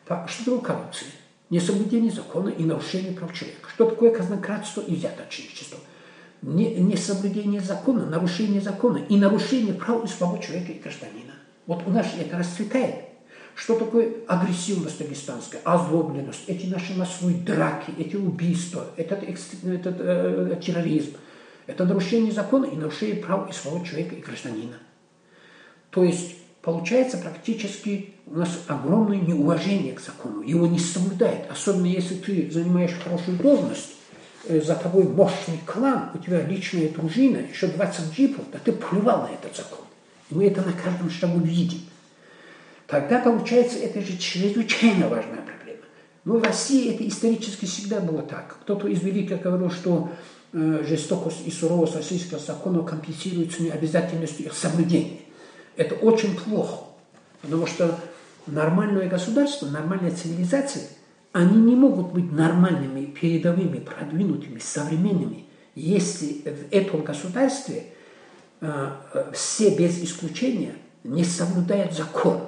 [0.06, 1.08] Что такое коррупция?
[1.50, 3.68] Несоблюдение закона и нарушение прав человека.
[3.74, 5.78] Что такое казнократство и взяточничество?
[6.42, 11.32] Не, несоблюдение закона, нарушение закона и нарушение прав и свобод человека и гражданина.
[11.66, 13.08] Вот у нас это расцветает.
[13.54, 21.16] Что такое агрессивность дагестанская, озлобленность, эти наши массовые драки, эти убийства, этот, этот э, терроризм.
[21.66, 24.76] Это нарушение закона и нарушение прав и свобод человека и гражданина.
[25.90, 26.36] То есть
[26.68, 30.42] получается практически у нас огромное неуважение к закону.
[30.42, 31.50] Его не соблюдает.
[31.50, 33.94] Особенно если ты занимаешь хорошую должность,
[34.44, 39.22] э, за тобой мощный клан, у тебя личная дружина, еще 20 джипов, да ты плевал
[39.22, 39.86] на этот закон.
[40.28, 41.80] И мы это на каждом шагу видим.
[42.86, 45.84] Тогда, получается, это же чрезвычайно важная проблема.
[46.26, 48.58] Но в России это исторически всегда было так.
[48.60, 50.10] Кто-то из великих говорил, что
[50.52, 55.20] э, жестокость и суровость российского закона компенсируется необязательностью их соблюдения.
[55.78, 56.86] Это очень плохо,
[57.40, 58.00] потому что
[58.48, 60.82] нормальное государство, нормальная цивилизация,
[61.30, 65.44] они не могут быть нормальными, передовыми, продвинутыми, современными,
[65.76, 67.84] если в этом государстве
[68.60, 70.74] э, э, все без исключения
[71.04, 72.40] не соблюдают закон.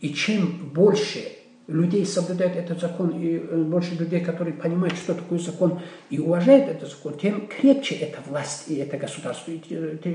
[0.00, 1.28] И чем больше
[1.66, 6.70] людей соблюдают этот закон, и э, больше людей, которые понимают, что такое закон, и уважают
[6.70, 9.58] этот закон, тем крепче эта власть и это государство, и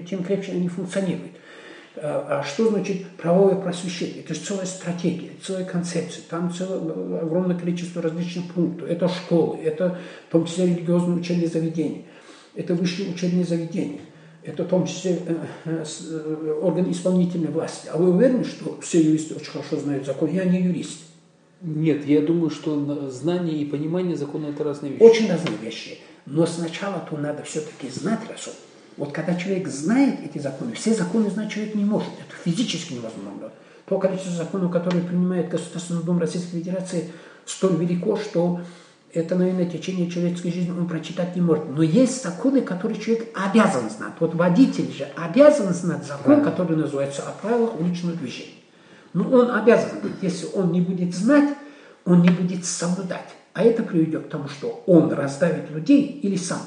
[0.10, 1.34] тем крепче они функционируют.
[2.02, 4.20] А, а что значит правовое просвещение?
[4.20, 6.24] Это же целая стратегия, целая концепция.
[6.30, 8.90] Там целое, огромное количество различных пунктов.
[8.90, 9.98] Это школы, это
[10.30, 12.04] в том числе религиозные учебные заведения,
[12.56, 14.02] это высшие учебные заведения–
[14.48, 15.36] это в том числе э,
[15.66, 17.90] э, э, орган исполнительной власти.
[17.92, 20.32] А вы уверены, что все юристы очень хорошо знают закон?
[20.32, 21.02] Я не юрист.
[21.62, 25.04] Нет, я думаю, что знание и понимание закона– это разные вещи.
[25.04, 25.98] Очень разные вещи.
[26.26, 28.54] Но сначала-то надо все-таки знать разум.
[28.98, 32.10] Вот когда человек знает эти законы, все законы знать человек не может.
[32.10, 33.52] Это физически невозможно.
[33.86, 37.12] То количество законов, которые принимает Государственный Дом Российской Федерации,
[37.46, 38.60] столь велико, что
[39.14, 41.70] это, наверное, течение человеческой жизни он прочитать не может.
[41.70, 44.14] Но есть законы, которые человек обязан знать.
[44.20, 48.52] Вот водитель же обязан знать закон, который называется о правилах уличного движения.
[49.14, 50.14] Но он обязан быть.
[50.22, 51.56] Если он не будет знать,
[52.04, 53.30] он не будет соблюдать.
[53.54, 56.60] А это приведет к тому, что он раздавит людей или сам.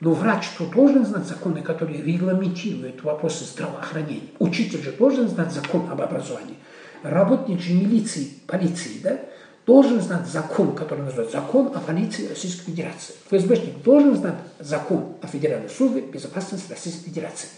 [0.00, 4.28] Но врач то должен знать законы, которые регламентируют вопросы здравоохранения.
[4.38, 6.56] Учитель же должен знать закон об образовании.
[7.02, 9.20] Работник же милиции, полиции, да,
[9.64, 13.14] должен знать закон, который называется закон о полиции Российской Федерации.
[13.30, 17.48] ФСБшник должен знать закон о Федеральной службе безопасности Российской Федерации.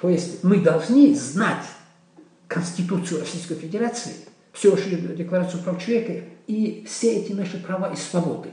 [0.00, 1.64] То есть мы должны знать
[2.48, 4.14] Конституцию Российской Федерации,
[4.54, 8.50] Всеобщую декларацию прав человека и все эти наши права и свободы.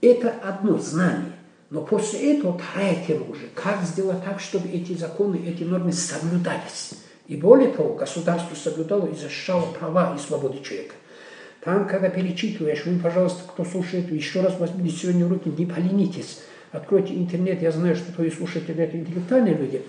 [0.00, 1.32] Это одно знание.
[1.72, 3.48] Но после этого вторая тема уже.
[3.54, 6.90] Как сделать так, чтобы эти законы, эти нормы соблюдались.
[7.28, 10.94] И более того, государство соблюдало и защищало права и свободы человека.
[11.64, 16.40] Там, когда перечитываешь, вы, пожалуйста, кто слушает, еще раз возьмите сегодня уроки, не поленитесь.
[16.72, 19.82] Откройте интернет, я знаю, что твои слушатели это интеллектуальные люди.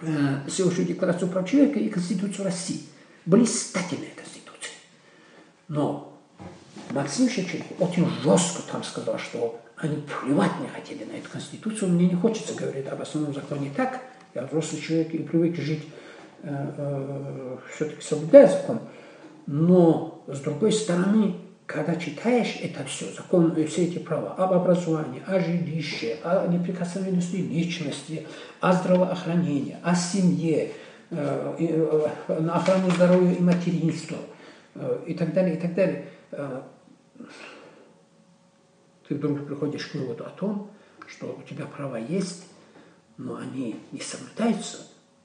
[0.00, 2.80] Э, Всеобщую декларацию прав человека и Конституцию России.
[3.26, 4.72] Блистательная Конституция.
[5.68, 6.18] Но
[6.88, 11.92] Максим Шевченко очень жестко там сказал, что они плевать не хотели на эту Конституцию.
[11.92, 14.00] Мне не хочется говорить об основном законе так.
[14.34, 15.86] Я взрослый человек и привык жить,
[16.42, 18.80] э, э, все-таки соблюдая закон.
[19.46, 25.40] Но, с другой стороны, когда читаешь это все, закон, все эти права об образовании, о
[25.40, 28.26] жилище, о неприкосновенности личности,
[28.60, 30.70] о здравоохранении, о семье,
[31.10, 34.18] э, э, на охрану здоровья и материнства
[34.74, 36.06] э, и так далее, и так далее,
[39.08, 40.70] ты вдруг приходишь к выводу о том,
[41.06, 42.44] что у тебя права есть,
[43.16, 44.78] но они не соблюдаются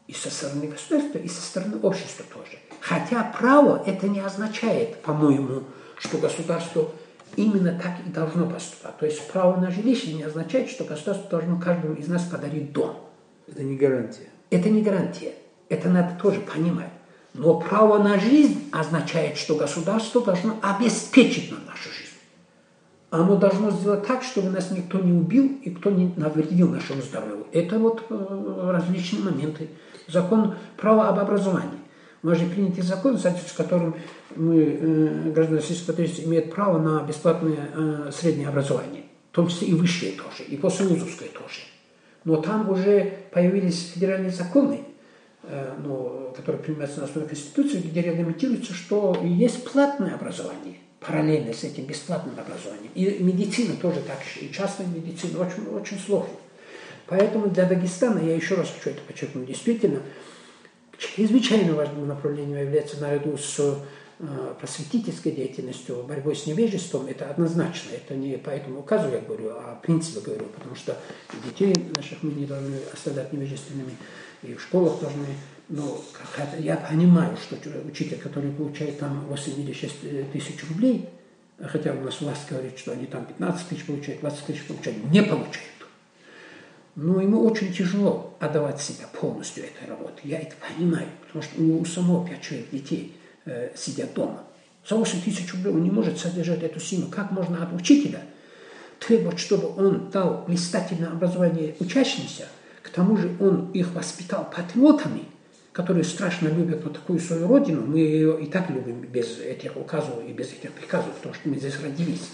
[0.07, 5.63] и со стороны государства, и со стороны общества тоже– Хотя право это не означает, по-моему,
[5.97, 6.89] что государство
[7.36, 8.97] именно так и должно поступать.
[8.97, 12.97] То есть право на жилище не означает, что государство должно каждому из нас подарить дом.
[13.47, 14.29] Это не гарантия.
[14.49, 15.34] Это не гарантия.
[15.69, 16.89] Это надо тоже понимать.
[17.34, 22.01] Но право на жизнь означает, что государство должно обеспечить нам нашу жизнь.
[23.12, 27.45] Оно должно сделать так, чтобы нас никто не убил и кто не навредил нашему здоровью.
[27.51, 29.68] Это вот э, различные моменты.
[30.07, 31.82] Закон права об образовании.
[32.24, 33.95] У нас же принятый закон, соответствии с которым
[34.38, 39.03] мы, э, граждане Российской Федерации, имеют право на бесплатное э, среднее образование,
[39.34, 41.59] в том числе и высшее тоже, и послевузовское тоже.
[42.24, 44.86] Но там уже появились федеральные законы,
[45.84, 51.86] ну, который принимается на основе Конституции, где регламентируется, что есть платное образование параллельно с этим
[51.86, 52.91] бесплатным образованием.
[52.93, 56.36] И медицина тоже так, и частная медицина очень, очень сложно.
[57.08, 60.02] Поэтому для Дагестана, я еще раз хочу это подчеркнуть, действительно,
[60.97, 63.60] чрезвычайно важным направлением является наряду с
[64.20, 67.89] э, просветительской деятельностью, борьбой с невежеством, это однозначно.
[67.93, 70.95] Это не по этому указу я говорю, а принципе говорю, потому что
[71.43, 73.97] детей наших мы не должны оставлять невежественными,
[74.43, 75.26] и в школах должны
[75.72, 76.03] ну,
[76.59, 77.55] я понимаю, что
[77.88, 81.07] учитель, который получает там 86 э, тысяч рублей,
[81.63, 85.24] хотя у нас власть говорит, что они там 15 тысяч получают, 20 тысяч получают, не
[85.24, 85.69] получают.
[86.95, 90.19] Но ему очень тяжело отдавать себя полностью этой работе.
[90.26, 93.15] Я это понимаю, потому что у него у самого 5 человек детей
[93.45, 94.43] э, сидят дома.
[94.86, 97.07] За 8 тысяч рублей он не может содержать эту семью.
[97.07, 98.24] Как можно от учителя
[98.99, 102.49] требовать, чтобы он дал блистательное образование учащимся,
[102.84, 105.24] к тому же он их воспитал патриотами–
[105.72, 110.15] которые страшно любят вот такую свою родину, мы ее и так любим без этих указов
[110.28, 112.30] и без этих приказов, потому что мы здесь родились.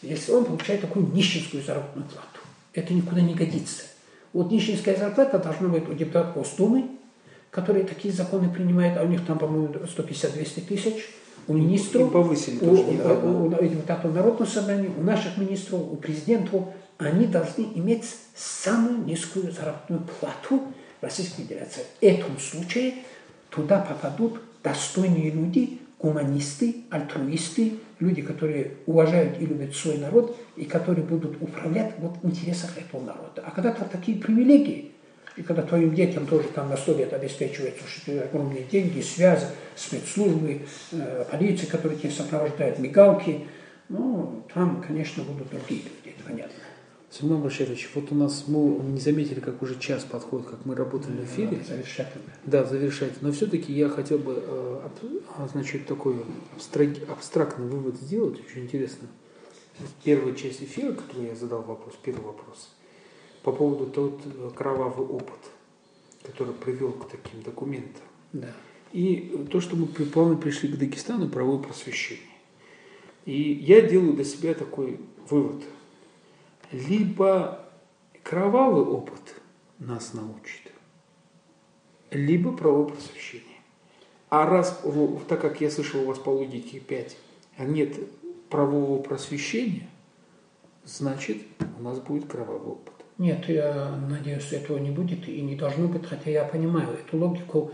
[0.00, 2.40] Если он получает такую нищенскую заработную плату,
[2.72, 3.82] это никуда не годится.
[4.32, 6.90] Вот нищенская зарплата должна быть у депутатов Госдумы,
[7.50, 11.10] которые такие законы принимают, а у них там, по-моему, 150-200 тысяч,
[11.46, 16.64] у министров, повысили у, у, у, у депутатов Народного собрания, у наших министров, у президентов,
[16.98, 18.04] они должны иметь
[18.34, 20.62] самую низкую заработную плату,
[21.04, 21.82] Российской Федерации.
[22.00, 22.94] В этом случае
[23.50, 31.04] туда попадут достойные люди, гуманисты, альтруисты, люди, которые уважают и любят свой народ, и которые
[31.04, 33.42] будут управлять вот в интересах этого народа.
[33.44, 34.90] А когда там такие привилегии,
[35.36, 37.84] и когда твоим детям тоже там на 100 лет обеспечиваются
[38.22, 43.46] огромные деньги, связи, спецслужбы, э, полиция, которые тебя сопровождают, мигалки,
[43.88, 46.54] ну, там, конечно, будут другие люди, это понятно.
[47.14, 48.58] Семен Баширович, вот у нас мы
[48.90, 51.62] не заметили, как уже час подходит, как мы работаем в эфире.
[51.64, 52.12] Завершать.
[52.44, 53.22] Да, завершать.
[53.22, 54.88] Но все-таки я хотел бы э,
[55.52, 56.16] значит, такой
[57.08, 59.06] абстрактный вывод сделать, очень интересно.
[60.02, 62.74] Первая часть эфира, которую я задал вопрос, первый вопрос,
[63.44, 65.38] по поводу тот э, кровавый опыт,
[66.24, 68.02] который привел к таким документам.
[68.32, 68.48] Да.
[68.90, 72.24] И то, что мы плавно пришли к Дагестану, правовое просвещение.
[73.24, 74.98] И я делаю для себя такой
[75.28, 75.62] вывод–
[76.74, 77.60] либо
[78.22, 79.34] кровавый опыт
[79.78, 80.72] нас научит,
[82.10, 83.58] либо правое просвещение.
[84.28, 84.82] А раз,
[85.28, 87.16] так как я слышал у вас по логике 5,
[87.58, 87.96] а нет
[88.50, 89.88] правового просвещения,
[90.84, 91.38] значит,
[91.78, 92.92] у нас будет кровавый опыт.
[93.18, 97.70] Нет, я надеюсь, этого не будет и не должно быть, хотя я понимаю эту логику.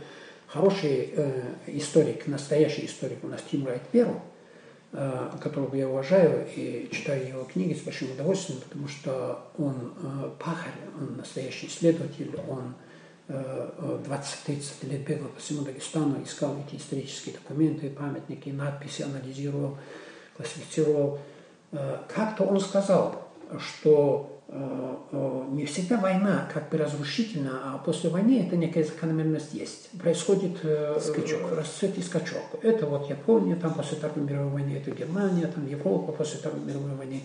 [0.46, 4.29] Хороший э, историк, настоящий историк у нас Тим Райт Перл, Э,
[4.92, 10.72] которого я уважаю и читаю его книги с большим удовольствием, потому что он э, пахарь,
[10.98, 12.74] он настоящий исследователь, он
[13.28, 14.04] 20-30
[14.48, 19.78] э, лет бегал по всему Дагестану, искал эти исторические документы, памятники, надписи, анализировал,
[20.36, 21.20] классифицировал.
[22.08, 23.28] Как-то он сказал,
[23.60, 29.54] что Э, э, не всегда война как бы разрушительна, а после войны это некая закономерность
[29.54, 29.90] есть.
[29.90, 31.52] Происходит э, скачок.
[31.52, 32.58] расцвет и скачок.
[32.62, 36.94] Это вот Япония, там после Второй мировой войны, это Германия, там Европа после Второй мировой
[36.94, 37.20] войны.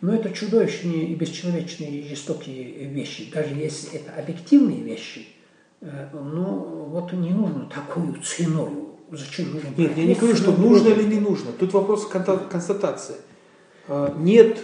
[0.00, 5.26] Но это чудовищные и бесчеловечные и жестокие вещи, даже если это объективные вещи.
[5.80, 8.70] Но вот не нужно такую ценой.
[9.10, 9.68] Зачем нужно?
[9.76, 11.52] Нет, я не говорю, что нужно или не нужно.
[11.52, 13.16] Тут вопрос констатации.
[14.16, 14.58] Нет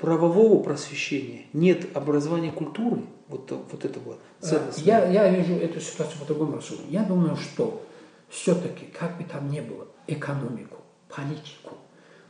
[0.00, 4.78] правового просвещения, нет образования культуры, вот, вот это вот ценность.
[4.78, 6.60] Я, я вижу эту ситуацию по-другому.
[6.88, 7.84] Я думаю, что
[8.28, 10.78] все-таки, как бы там ни было, экономику,
[11.08, 11.76] политику,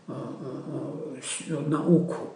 [0.08, 2.34] э, э, э, науку,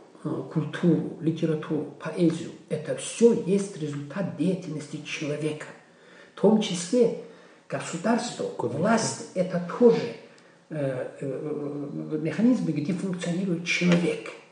[0.52, 5.66] культуру, литературу, поэзию, это все есть результат деятельности человека.
[6.34, 7.18] В том числе
[7.68, 10.14] государство, власть– это тоже
[10.70, 14.30] механизмы, где функционирует человек–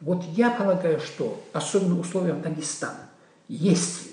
[0.00, 3.08] вот я полагаю, что, особенно в условиях Дагестана,
[3.48, 4.10] если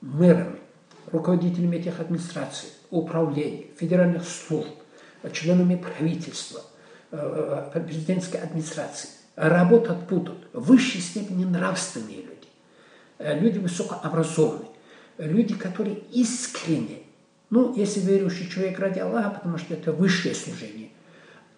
[0.00, 0.60] мэрами,
[1.10, 4.70] руководителями этих администраций, управлений, федеральных служб,
[5.32, 6.62] членами правительства,
[7.10, 12.48] э, э, президентской администрации работать будут в высшей степени нравственные люди,
[13.18, 14.68] э, люди высокообразованные,
[15.18, 17.02] люди, которые искренне,
[17.50, 20.90] ну, если верующий человек ради Аллаха, потому что это высшее служение–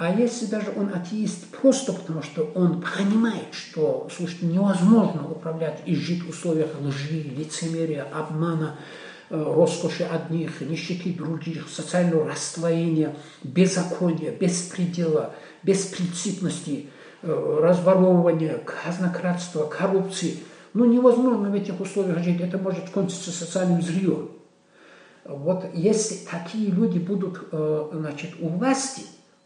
[0.05, 5.97] а если даже он атеист просто потому, что он понимает, что, слушайте, невозможно управлять и
[5.97, 8.77] жить в условиях лжи, лицемерия, обмана,
[9.31, 15.33] э, роскоши одних, нищеты других, социального расслоения, беззакония, беспредела,
[15.63, 16.91] беспринципности,
[17.23, 20.37] э, разворовывания, казнократства, коррупции.
[20.75, 22.43] Ну, невозможно в этих условиях жить.
[22.43, 24.33] Это может кончиться социальным зрием.
[25.25, 29.05] Вот если такие люди будут э, значит, у власти,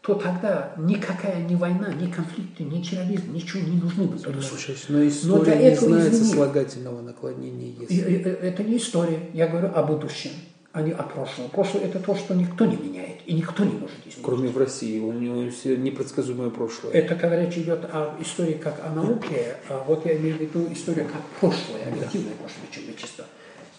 [0.09, 4.25] то тогда никакая ни война, ни конфликты, ни терроризм, ничего не нужны будут.
[4.25, 6.25] Но история для не знает извини.
[6.25, 8.01] сослагательного наклонения если.
[8.01, 10.31] Это не история, я говорю о будущем,
[10.71, 11.49] а не о прошлом.
[11.49, 14.23] Прошлое это то, что никто не меняет и никто не может изменить.
[14.23, 16.91] Кроме в России, у него все непредсказуемое прошлое.
[16.93, 20.67] Это когда речь идет о истории как о науке, а вот я имею в виду
[20.73, 23.25] историю как прошлое, объективное прошлое, чем вещество.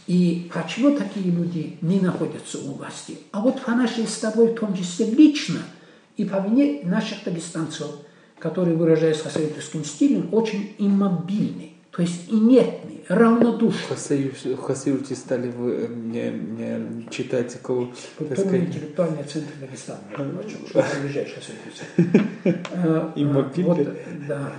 [0.07, 3.19] И почему такие люди не находятся у власти?
[3.33, 5.59] А вот по нашей с тобой, в том числе лично,
[6.21, 7.87] и по вине наших дагестанцев,
[8.39, 13.97] которые, выражаясь хасавитовским стилем, очень иммобильны, то есть инертны, равнодушны.
[13.97, 20.01] В Хасиуте стали вы э, не, не читать около, Культурно-интеллектуальный центр Дагестана,
[20.69, 23.13] что приезжаешь Хасавитовцы.
[23.21, 23.85] Иммобильны.
[23.85, 23.89] Вот,
[24.29, 24.53] да,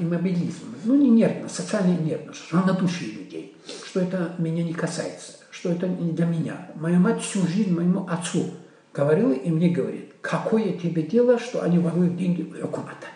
[0.00, 0.74] иммобилизм.
[0.84, 3.56] Ну, не нервность, социальная нервность, равнодушие людей,
[3.86, 6.70] что это меня не касается, что это не для меня.
[6.74, 8.50] Моя мать всю жизнь моему отцу
[8.92, 13.06] говорила и мне говорит, какое тебе дело, что они воруют деньги у Якумата.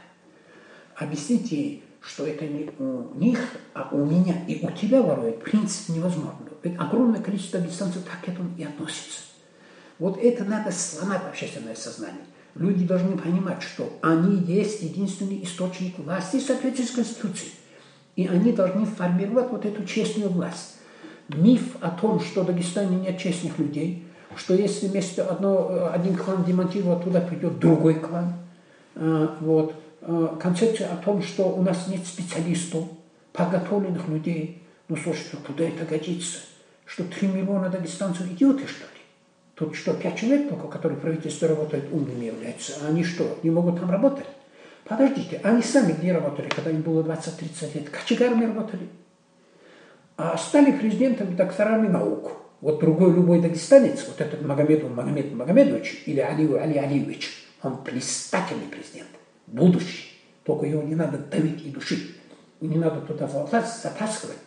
[0.94, 3.38] Объясните ей, что это не у них,
[3.74, 6.40] а у меня и у тебя воруют, в принципе, невозможно.
[6.62, 9.20] Ведь огромное количество дагестанцев так к этому и относится.
[9.98, 12.24] Вот это надо сломать общественное сознание.
[12.54, 17.52] Люди должны понимать, что они есть единственный источник власти в соответствии с Конституцией.
[18.14, 20.76] И они должны формировать вот эту честную власть.
[21.28, 24.05] Миф о том, что в Дагестане нет честных людей,
[24.36, 28.34] что если вместо одно, один клан демонтировать, туда придет другой клан.
[28.94, 29.74] Э, Вот.
[30.02, 32.84] Э, Концепция о том, что у нас нет специалистов,
[33.32, 34.62] подготовленных людей.
[34.88, 36.38] Ну, слушайте, куда это годится?
[36.84, 39.00] Что 3 миллиона дагестанцев идиоты, что ли?
[39.56, 43.50] Тут что, пять человек только, которые в правительстве работают, умными являются, а они что, не
[43.50, 44.26] могут там работать?
[44.84, 47.90] Подождите, они сами где работали, когда им было 20-30 лет?
[47.90, 48.88] Кочегарами работали.
[50.16, 52.45] А стали президентами, докторами наук.
[52.60, 58.66] Вот другой любой дагестанец, вот этот Магомедов Магомед Магомедович или Алиев Али Алиевич, он блистательный
[58.70, 59.08] президент,
[59.46, 60.12] будущий.
[60.44, 62.14] Только его не надо давить и душить.
[62.60, 64.38] Не надо туда затаскивать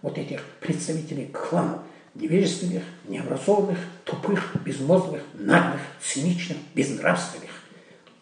[0.00, 1.80] вот этих представителей кланов,
[2.14, 7.50] невежественных, необразованных, тупых, безмозглых, наглых, циничных, безнравственных.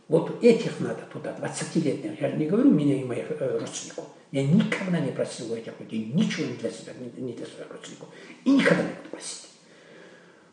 [0.09, 2.21] Вот этих надо туда, 20-летних.
[2.21, 4.07] Я не говорю меня и моих э, родственников.
[4.33, 8.09] Я никогда не просил у этих людей ничего не для себя, не, для своих родственников.
[8.45, 9.49] И никогда не буду просить.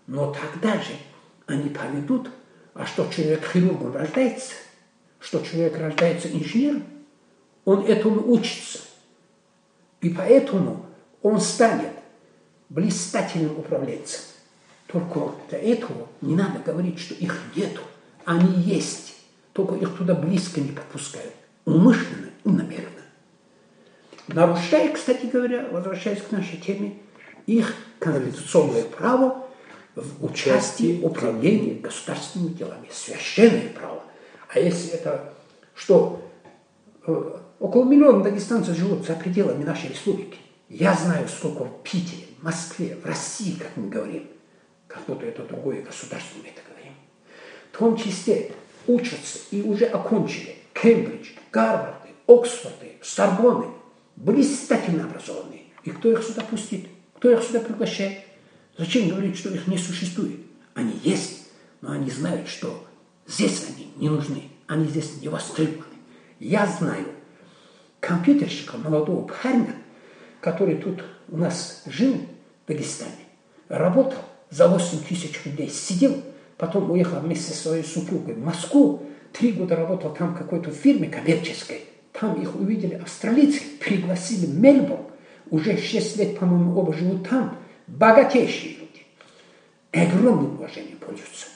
[0.07, 0.93] Но тогда же
[1.45, 2.29] они поведут,
[2.73, 4.53] а что человек хирургом рождается,
[5.19, 6.83] что человек рождается инженером,
[7.65, 8.79] он этому учится.
[10.01, 10.85] И поэтому
[11.21, 11.91] он станет
[12.69, 14.21] блистательным управленцем.
[14.87, 17.81] Только для этого не надо говорить, что их нету.
[18.25, 19.15] Они есть.
[19.53, 21.33] Только их туда близко не подпускают.
[21.65, 22.96] Умышленно и намеренно.
[24.27, 26.97] Нарушая, кстати говоря, возвращаясь к нашей теме,
[27.45, 29.47] их конституционное право
[29.95, 32.87] в участии управлении государственными делами.
[32.91, 34.03] Священное право.
[34.53, 35.33] А если это
[35.73, 36.21] что?
[37.05, 40.37] Э, Около миллиона дагестанцев живут за пределами нашей республики.
[40.69, 44.27] Я знаю, сколько в Питере, в Москве, в России, как мы говорим,
[44.87, 46.93] как будто это другое государство, мы это говорим.
[47.71, 48.51] В том числе
[48.85, 53.65] учатся и уже окончили Кембридж, Гарварды, Оксфорды, Сорбонны,
[54.17, 55.61] блистательно образованные.
[55.83, 56.87] И кто их сюда пустит?
[57.15, 58.19] Кто их сюда приглашает?
[58.77, 60.39] Зачем говорить, что их не существует?
[60.73, 61.47] Они есть,
[61.81, 62.85] но они знают, что
[63.25, 65.85] здесь они не нужны, они здесь не востребованы.
[66.39, 67.07] Я знаю
[67.99, 69.73] компьютерщика, молодого парня,
[70.41, 73.11] который тут у нас жил в Дагестане,
[73.69, 76.21] работал за 8 тысяч рублей, сидел,
[76.57, 79.03] потом уехал вместе со своей супругой в Москву,
[79.33, 81.81] три года работал там в какой-то фирме коммерческой,
[82.19, 85.03] там их увидели австралийцы, пригласили в Мельбурн,
[85.49, 87.57] уже 6 лет, по-моему, оба живут там,
[87.87, 89.05] богатейшие люди,
[89.91, 91.47] огромным уважением пользуются.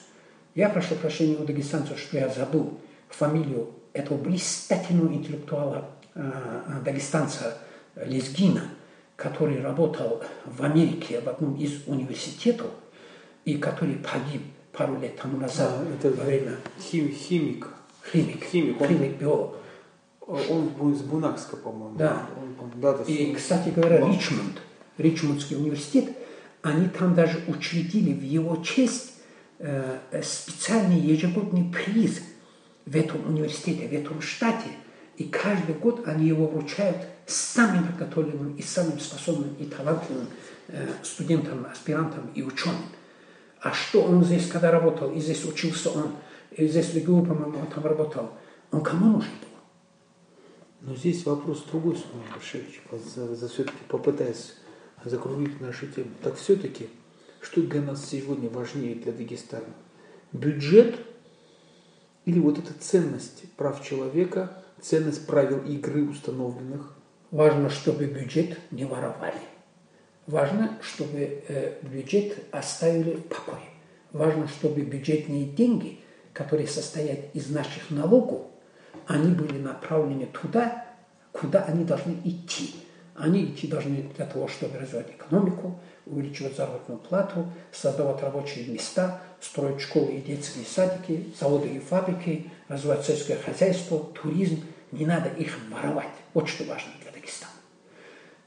[0.56, 6.32] Я прошу прощения у дагестанцев, что я забыл фамилию этого блистательного интеллектуала э,
[6.86, 7.58] дагестанца
[7.96, 8.64] Лезгина,
[9.16, 12.68] который работал в Америке в одном из университетов
[13.46, 14.42] и который погиб
[14.72, 17.68] пару лет тому назад А, это во время хим- химик.
[18.12, 19.56] химик, Химик, он- химик, биолог.
[20.28, 21.98] Он был из Бунакска, по-моему.
[21.98, 22.28] Да.
[22.38, 24.14] Он, да, да, И, кстати говоря, Вау.
[24.14, 24.62] Ричмонд,
[24.98, 26.10] Ричмондский университет,
[26.62, 29.14] они там даже учредили в его честь
[29.60, 32.22] э, специальный ежегодный приз
[32.86, 34.70] в этом университете, в этом штате.
[35.18, 40.28] И каждый год они его вручают самым подготовленным и самым способным и талантливым
[40.68, 42.82] э, студентам, аспирантам и ученым.
[43.62, 46.12] А что он здесь, когда работал, и здесь учился он,
[46.52, 48.32] и здесь в ВГУ, по-моему, он там работал,
[48.72, 49.51] он кому нужен был?
[50.82, 52.28] Но здесь вопрос другой, Сумай
[53.36, 54.56] за все-таки попытаясь
[55.04, 56.10] закруглить нашу тему.
[56.22, 56.90] Так все-таки
[57.42, 59.74] Что для нас сегодня важнее для Дагестана?
[60.32, 60.96] Бюджет
[62.26, 66.96] или вот эта ценность прав человека, ценность правил игры установленных?
[67.32, 69.42] Важно, чтобы бюджет не воровали.
[70.28, 73.64] Важно, чтобы э, бюджет оставили в покое.
[74.12, 76.00] Важно, чтобы бюджетные деньги,
[76.34, 78.51] которые состоят из наших налогов,
[79.12, 80.86] они были направлены туда,
[81.34, 82.76] куда они должны идти.
[83.14, 89.82] Они идти должны для того, чтобы развивать экономику, увеличивать заработную плату, создавать рабочие места, строить
[89.82, 94.64] школы и детские садики, заводы и фабрики, развивать сельское хозяйство, туризм.
[94.94, 96.08] Не надо их воровать.
[96.34, 97.52] Вот что важно для Дагестана.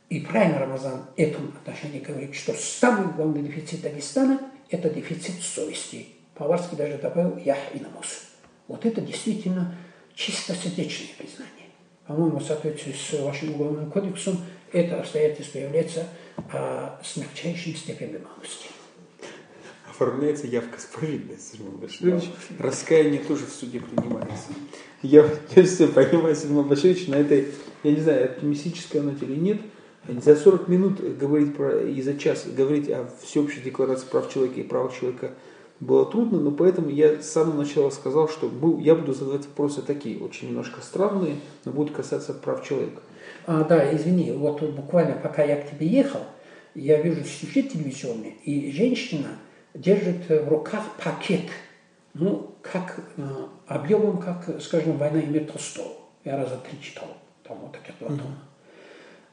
[0.08, 4.40] И правильно Рамазан в этом отношении говорит, что самый главный дефицит Дагестана–
[4.70, 6.08] это дефицит совести.
[6.34, 8.24] Поварский даже добавил «ях и намус».
[8.66, 9.74] Вот это действительно
[10.14, 11.68] чистосердечное признание.
[12.06, 14.38] По-моему, в соответствии с вашим уголовным кодексом,
[14.72, 16.06] это обстоятельство является
[16.52, 18.66] а, смягчающим степенью виновности.
[19.88, 22.32] Оформляется явка с повинность, Сергей.
[22.58, 24.48] Раскаяние тоже в суде принимается.
[25.02, 27.48] Я, я все понимаю, Сергей Баширович, на этой,
[27.84, 29.60] я не знаю, оптимистическая ноте или нет,
[30.08, 34.64] за 40 минут говорить про, и за час говорить о всеобщей декларации прав человека и
[34.64, 35.32] правах человека–
[35.84, 40.18] было трудно, но поэтому я с самого начала сказал, что я буду задавать вопросы такие,
[40.18, 43.02] очень немножко странные, но будут касаться прав человека.
[43.46, 46.20] А, да, извини, вот буквально пока я к тебе ехал,
[46.74, 49.28] я вижу сюжет телевизионный, и женщина
[49.74, 51.50] держит в руках пакет,
[52.14, 53.22] ну, как э,
[53.66, 55.92] объемом, как, скажем, «Война и мир Толстого».
[56.24, 57.08] Я раза три читал,
[57.42, 58.38] там вот таких два тома.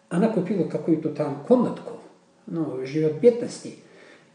[0.10, 2.00] Она купила какую-то там комнатку,
[2.48, 3.76] ну, живет в бедности,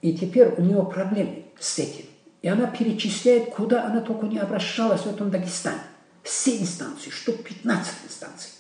[0.07, 2.05] и теперь у нее проблемы с этим.
[2.41, 5.81] И она перечисляет, куда она только не обращалась в этом Дагестане.
[6.23, 8.51] Все инстанции, штук 15 инстанций.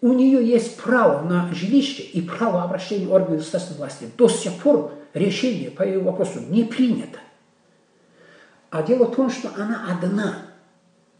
[0.00, 4.08] У нее есть право на жилище и право обращения органов государственной власти.
[4.16, 7.18] До сих пор решение по ее вопросу не принято.
[8.70, 10.46] А дело в том, что она одна.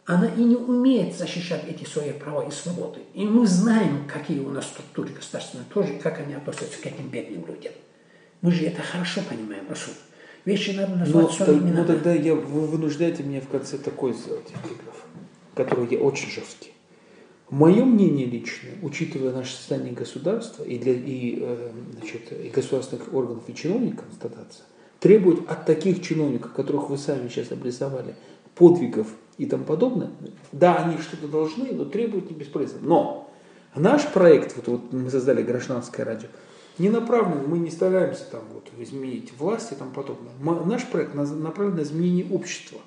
[0.07, 3.01] Она и не умеет защищать эти свои права и свободы.
[3.13, 7.45] И мы знаем, какие у нас структуры государственные тоже, как они относятся к этим бедным
[7.45, 7.75] людям.
[8.43, 9.95] Мы же это хорошо понимаем, Расул.
[10.45, 11.77] Вещи надо назвать но, своими именами.
[11.77, 15.05] Но тогда я, вы вынуждаете меня в конце такой сделать эпиграф,
[15.55, 16.73] который я очень жесткий.
[17.51, 23.43] Мое мнение личное, учитывая наше состояние государства и, для, и, э, значит, и государственных органов
[23.49, 24.65] и чиновников, констатация,
[25.01, 28.15] требует от таких чиновников, которых вы сами сейчас обрисовали,
[28.55, 30.11] подвигов и тому подобное,
[30.53, 32.79] да, они что-то должны, но требуют не бесполезно.
[32.83, 33.31] Но
[33.75, 36.29] наш проект, вот, вот мы создали гражданское радио,
[36.79, 40.33] не направлен, мы не стараемся там вот изменить власть и тому подобное.
[40.65, 42.81] Наш проект направлен на изменение общества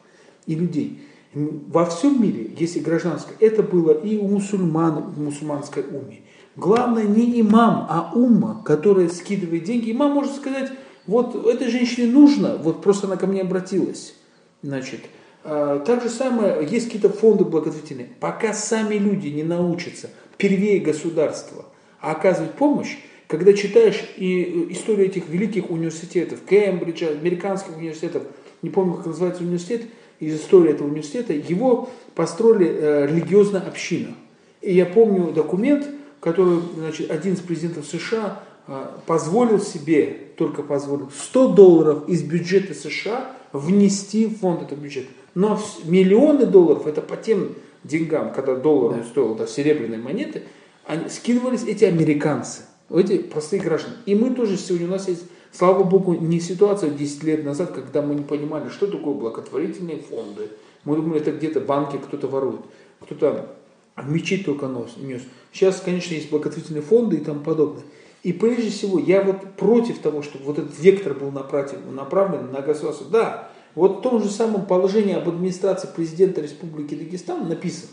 [0.46, 1.08] и людей.
[1.34, 6.22] Во всем мире, если гражданское, это было и у мусульман в мусульманской уме.
[6.56, 9.92] Главное не имам, а умма, которая скидывает деньги.
[9.92, 10.72] Имам может сказать,
[11.08, 14.14] вот этой женщине нужно, вот просто она ко мне обратилась.
[14.62, 15.02] Значит,
[15.44, 18.10] а, так же самое, есть какие-то фонды благотворительные.
[18.20, 21.66] Пока сами люди не научатся первее государства
[22.00, 22.98] оказывать помощь,
[23.34, 28.22] когда читаешь и э, историю этих великих университетов, Кембриджа, американских университетов,
[28.62, 29.86] не помню, как называется университет,
[30.20, 34.14] из истории этого университета, его построили э, религиозная община.
[34.62, 35.88] И я помню документ,
[36.20, 42.76] который значит, один из президентов США э, позволил себе, только позволил, 100 долларов из бюджета
[42.76, 45.08] США внести в фонд этого бюджета.
[45.34, 49.04] Но миллионы долларов, это по тем деньгам, когда доллар да.
[49.04, 50.44] стоил да, серебряные монеты,
[50.86, 52.62] они, скидывались эти американцы
[53.00, 53.98] эти простые граждане.
[54.06, 58.02] И мы тоже сегодня, у нас есть, слава богу, не ситуация 10 лет назад, когда
[58.02, 60.50] мы не понимали, что такое благотворительные фонды.
[60.84, 62.62] Мы думали, это где-то банки кто-то ворует,
[63.02, 63.56] кто-то
[64.04, 65.22] мечеть только нес.
[65.52, 67.84] Сейчас, конечно, есть благотворительные фонды и тому подобное.
[68.24, 72.62] И прежде всего, я вот против того, чтобы вот этот вектор был направлен, направлен на
[72.62, 73.08] государство.
[73.10, 77.92] Да, вот в том же самом положении об администрации президента Республики Дагестан написано,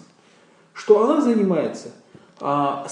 [0.73, 1.89] что она занимается
[2.41, 2.87] а,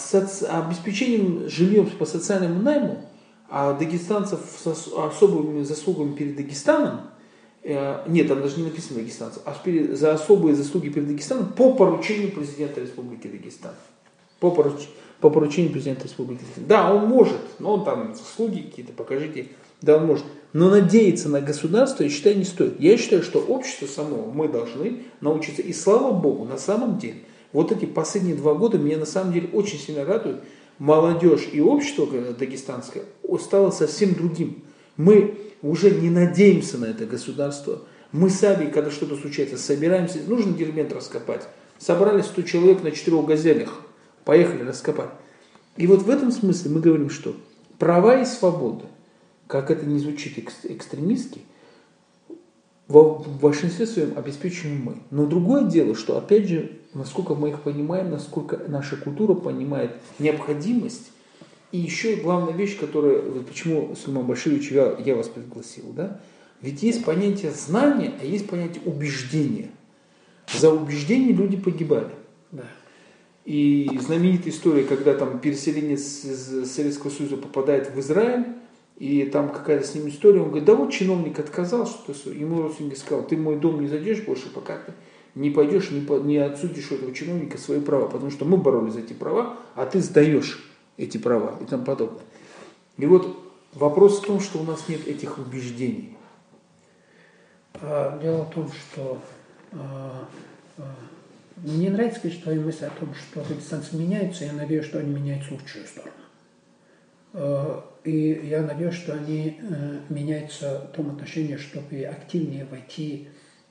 [0.49, 3.09] обеспечением жильем по социальному найму
[3.49, 7.01] а дагестанцев с особыми заслугами перед Дагестаном,
[7.63, 9.57] э, нет, там даже не написано дагестанцев, а
[9.93, 13.73] за особые заслуги перед Дагестаном по поручению президента Республики Дагестан.
[14.39, 14.89] По, поруч...
[15.21, 16.65] по поручению президента Республики Дагестан.
[16.67, 19.49] Да, он может, но он там заслуги какие-то, покажите.
[19.81, 20.25] Да, он может.
[20.53, 22.81] Но надеяться на государство, я считаю, не стоит.
[22.81, 25.63] Я считаю, что общество само, мы должны научиться.
[25.63, 27.21] И слава Богу, на самом деле,
[27.53, 30.41] вот эти последние два года меня на самом деле очень сильно радует.
[30.79, 32.07] Молодежь и общество
[32.39, 33.05] дагестанское
[33.41, 34.63] стало совсем другим.
[34.97, 37.83] Мы уже не надеемся на это государство.
[38.13, 41.49] Мы сами, когда что-то случается, собираемся, нужно дермент раскопать.
[41.79, 43.81] Собрались 100 человек на четырех газелях,
[44.25, 45.11] поехали раскопать.
[45.77, 47.35] И вот в этом смысле мы говорим, что
[47.79, 48.85] права и свободы
[49.49, 51.41] как это не звучит экстремистски,
[52.89, 54.97] в большинстве своем обеспечиваем мы.
[55.11, 61.11] Но другое дело, что опять же, насколько мы их понимаем, насколько наша культура понимает необходимость
[61.71, 66.21] и еще главная вещь, которая, вот почему, Сульман Баширович, я, я вас пригласил, да?
[66.63, 69.69] Ведь есть понятие знания, а есть понятие убеждения.
[70.59, 72.11] За убеждение люди погибали.
[72.51, 72.65] Да.
[73.45, 78.47] И знаменитая история, когда там переселенец из Советского Союза попадает в Израиль,
[78.99, 82.97] и там какая-то с ним история, он говорит, да вот чиновник отказал, что ему родственник
[82.97, 84.93] сказал, ты мой дом не зайдешь больше, пока ты
[85.37, 88.95] не пойдешь, не, по, не отсудишь у этого чиновника свои права, потому что мы боролись
[88.95, 92.23] за эти права, а ты сдаешь эти права и тому подобное.
[92.97, 93.39] И вот
[93.73, 96.17] вопрос в том, что у нас нет этих убеждений.
[97.75, 99.19] А, дело в том, что
[99.71, 100.29] а,
[100.77, 100.83] а,
[101.59, 105.51] мне нравится, говорить, твоя мысль о том, что дистанции меняются, я надеюсь, что они меняются
[105.51, 106.13] в лучшую сторону.
[108.09, 113.29] И я надеюсь, что они э, меняются в том отношении, чтобы активнее войти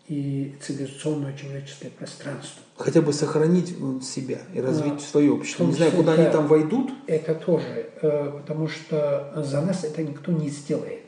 [0.07, 2.61] и цивилизационное человеческое пространство.
[2.75, 5.65] Хотя бы сохранить себя и развить а, свое общество.
[5.65, 6.91] Не знаю, куда они там войдут.
[7.07, 11.05] Это тоже, э, потому что за нас это никто не сделает.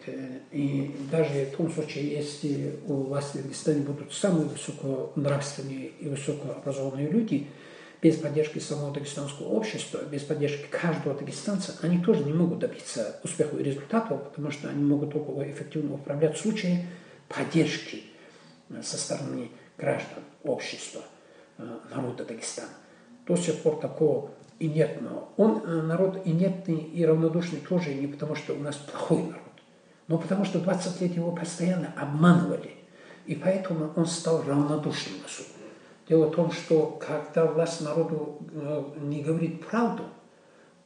[0.52, 7.10] И даже в том случае, если у власти в Дагестане будут самые высоконравственные и высокообразованные
[7.10, 7.46] люди,
[8.02, 13.58] без поддержки самого дагестанского общества, без поддержки каждого дагестанца, они тоже не могут добиться успеха
[13.58, 16.88] и результатов, потому что они могут только эффективно управлять в случае
[17.28, 18.04] поддержки
[18.82, 21.02] со стороны граждан, общества,
[21.58, 21.64] э,
[21.94, 22.70] народа Дагестана.
[23.26, 24.32] До сих пор такого.
[24.60, 29.54] Но он э, народ инертный и равнодушный тоже не потому, что у нас плохой народ,
[30.08, 32.76] но потому что 20 лет его постоянно обманывали.
[33.26, 35.46] И поэтому он стал равнодушным суд.
[36.10, 40.06] Дело в том, что когда власть народу э, не говорит правду,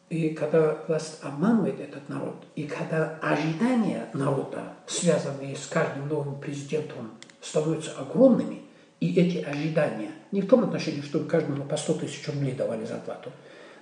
[0.09, 7.11] и когда власть обманывает этот народ, и когда ожидания народа, связанные с каждым новым президентом,
[7.41, 8.63] становятся огромными,
[8.99, 13.31] и эти ожидания, не в том отношении, чтобы каждому по 100 тысяч рублей давали зарплату,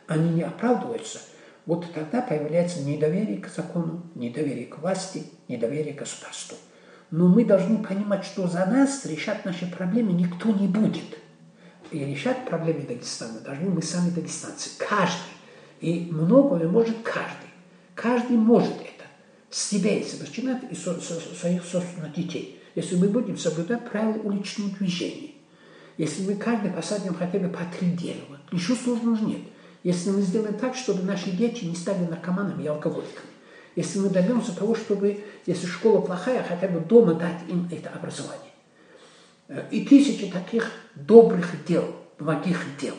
[0.05, 1.19] они не оправдываются,
[1.65, 6.57] вот тогда появляется недоверие к закону, недоверие к власти, недоверие к государству.
[7.09, 11.17] Но мы должны понимать, что за нас решать наши проблемы никто не будет.
[11.91, 15.33] И решать проблемы Дагестана должны мы сами дагестанцы, каждый.
[15.81, 17.49] И многое может каждый.
[17.95, 19.05] Каждый может это.
[19.49, 24.21] С себя, если начинать, и со, со, своих собственных детей если мы будем соблюдать правила
[24.23, 25.31] уличного движения,
[25.97, 29.41] если мы каждый посадим хотя бы по три дерева, ничего сложного нет.
[29.83, 33.29] Если мы сделаем так, чтобы наши дети не стали наркоманами и алкоголиками,
[33.75, 38.50] если мы добьемся того, чтобы, если школа плохая, хотя бы дома дать им это образование.
[39.69, 41.83] И тысячи таких добрых дел,
[42.19, 42.95] благих дел,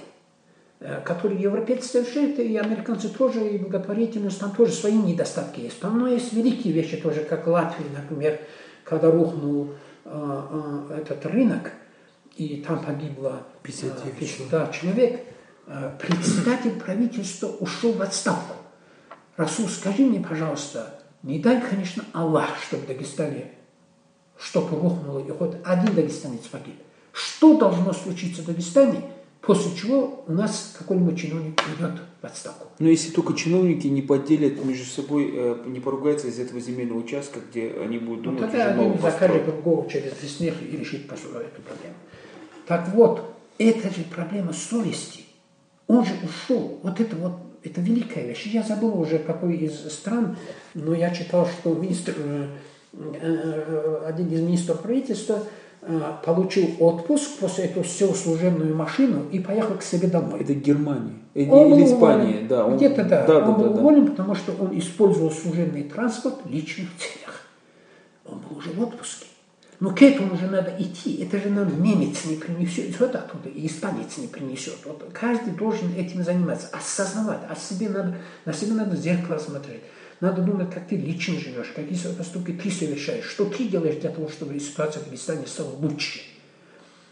[1.04, 5.80] которые европейцы совершают, и американцы тоже, и благотворительность, там тоже свои недостатки есть.
[5.80, 8.40] Там но есть великие вещи тоже, как Латвия, например,
[8.84, 9.70] когда рухнул
[10.04, 11.72] а, этот рынок,
[12.36, 15.20] и там погибло 59 а, да, человек,
[16.00, 18.56] председатель правительства ушел в отставку.
[19.36, 23.52] Расул, скажи мне, пожалуйста, не дай, конечно, Аллах, чтобы в Дагестане
[24.42, 26.74] что-то рухнуло, и хоть один дагестанец погиб.
[27.12, 29.02] Что должно случиться в Дагестане,
[29.40, 32.68] после чего у нас какой-нибудь чиновник уйдет в отставку.
[32.78, 37.40] Но если только чиновники не поделят между собой, э, не поругаются из этого земельного участка,
[37.40, 41.62] где они будут ну, думать, ну, тогда один закажет другого через снег и решит эту
[41.62, 41.94] проблему.
[42.66, 45.24] Так вот, это же проблема совести.
[45.86, 46.80] Он же ушел.
[46.82, 47.32] Вот это вот,
[47.62, 48.46] это великая вещь.
[48.46, 50.36] Я забыл уже, какой из стран,
[50.74, 52.46] но я читал, что министр, э,
[52.92, 55.38] один из министров правительства
[55.84, 60.40] Э, получил отпуск, после этого сел в служебную машину и поехал к себе домой.
[60.40, 61.14] Это Германия.
[61.34, 62.66] Э, он Или Испания, да.
[62.66, 62.76] Он...
[62.76, 63.26] Где-то да.
[63.26, 63.38] да.
[63.38, 64.10] Он да, был да, уволен, да.
[64.12, 67.48] потому что он использовал служебный транспорт в личных целях.
[68.24, 69.26] Он был уже в отпуске.
[69.80, 71.16] Но к этому же надо идти.
[71.16, 74.78] Это же нам немец не принесет, вот оттуда, и испанец не принесет.
[74.84, 77.40] Вот каждый должен этим заниматься, осознавать.
[77.50, 78.14] А себе надо,
[78.44, 79.80] на себе надо зеркало смотреть.
[80.22, 84.28] Надо думать, как ты лично живешь, какие поступки ты совершаешь, что ты делаешь для того,
[84.28, 86.20] чтобы ситуация в Дагестане стала лучше.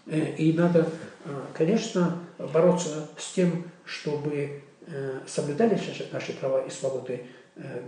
[0.07, 0.89] Э, и надо,
[1.25, 5.77] э, конечно, бороться с тем, чтобы э, соблюдали
[6.13, 7.27] наши права и свободы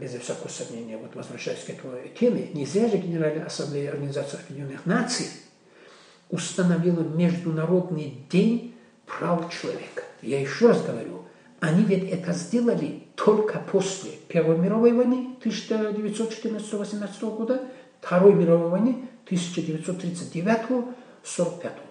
[0.01, 0.97] без всякого сомнения.
[0.97, 5.27] Вот возвращаясь к этой теме, не зря же Генеральная Ассамблея Организации Объединенных Наций
[6.31, 8.75] установила Международный день
[9.07, 10.03] прав человека.
[10.21, 11.27] Я еще раз говорю,
[11.61, 17.61] они ведь это сделали только после Первой мировой войны 1914-18 года,
[18.01, 18.97] Второй мировой войны
[19.27, 20.85] 1939-1945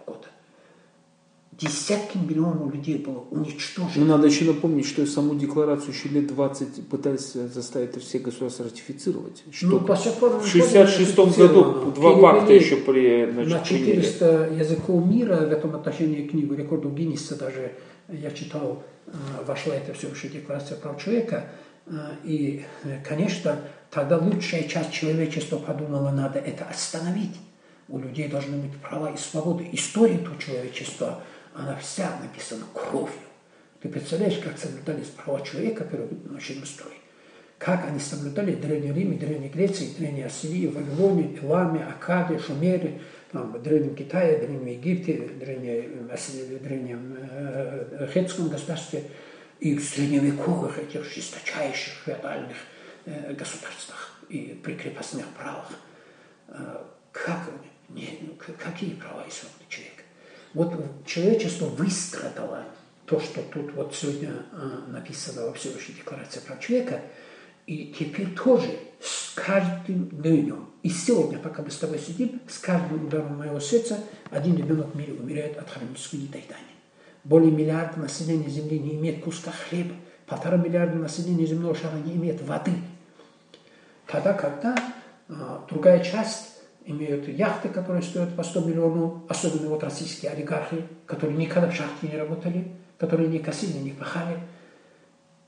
[0.07, 0.27] года.
[1.51, 3.91] десятки миллионов людей было уничтожено.
[3.95, 9.43] Ну, надо еще напомнить, что саму декларацию еще лет 20 пытались заставить все государства ратифицировать.
[9.51, 14.01] Что Ну, по в 66 году два пакта еще при, на значит, приняли.
[14.01, 17.73] 400 языков мира в этом отношении книгу рекордов Гиннесса даже
[18.09, 19.11] я читал, э,
[19.45, 21.45] вошла это все еще декларация прав человека.
[21.87, 23.59] Э, И, э, конечно,
[23.89, 27.35] тогда лучшая часть человечества подумала, надо это остановить.
[27.87, 29.67] У людей должны быть права и свободы.
[29.73, 31.21] История этого человечества,
[31.53, 33.13] она вся написана кровью.
[33.81, 37.01] Ты представляешь, как соблюдались права человека перед нашей историей?
[37.57, 43.01] Как они соблюдали в Древнем Риме, Древней Греции, Древней Ассирии, Вавилоне, Иламе, Акаде, Шумере,
[43.31, 49.03] там, в Древнем Китае, Древнем Египте, Древнем, Ассирии, Древнем э, Хетском государстве
[49.61, 52.57] и в средневековых этих жесточайших феодальных
[53.05, 55.69] э, государствах и при крепостных правах.
[56.47, 57.39] Э, как,
[57.89, 60.03] не, ну, какие права и свободы человека?
[60.55, 62.65] Вот человечество выстрадало
[63.05, 66.99] то, что тут вот сегодня э, написано во Всеобщей декларации прав человека,
[67.67, 73.05] и теперь тоже с каждым днем, и сегодня, пока мы с тобой сидим, с каждым
[73.05, 73.99] ударом моего сердца
[74.31, 76.80] один ребенок в мире умирает от хронического недоедания.
[77.23, 79.95] Более миллиарда населения Земли не имеет куска хлеба,
[80.25, 82.71] полтора миллиарда населения земного шара не имеет воды.
[84.07, 84.75] Тогда, когда
[85.29, 91.37] а, другая часть имеют яхты, которые стоят по 100 миллионов, особенно вот российские олигархи, которые
[91.37, 94.39] никогда в шахте не работали, которые не косили, не пахали,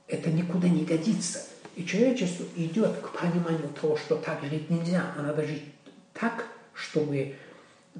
[0.06, 1.40] это никуда не годится.
[1.76, 5.64] И человечество идет к пониманию того, что так жить нельзя, а надо жить
[6.12, 7.34] так, чтобы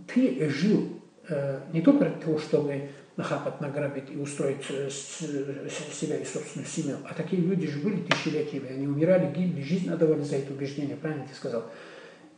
[0.06, 6.24] ты жил э, не только ради того, чтобы нахапать, награбить и устроить э, себя и
[6.24, 10.52] собственную семью, а такие люди же были тысячелетиями, они умирали, гибли, жизнь отдавали за это
[10.52, 11.64] убеждение, правильно ты сказал.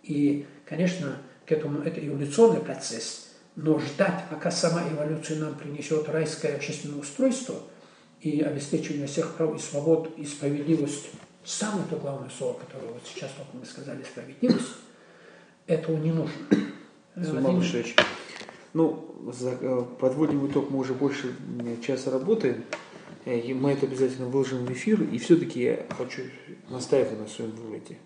[0.02, 6.56] И, конечно, к этому это эволюционный процесс, но ждать, пока сама эволюция нам принесет райское
[6.56, 7.56] общественное устройство
[8.20, 11.08] и обеспечение всех прав и свобод и справедливость,
[11.44, 14.74] самое то главное слово, которое вот сейчас только мы сказали, справедливость,
[15.66, 16.34] этого не нужно.
[17.16, 17.96] Абишевич,
[18.76, 19.06] Ну,
[19.42, 21.34] э, подводим итог, мы уже больше
[21.80, 22.62] часа работаем.
[23.24, 25.02] Э, и Мы это обязательно выложим в эфир.
[25.02, 26.24] И все-таки я хочу
[26.68, 27.96] настаивать на своем выводе,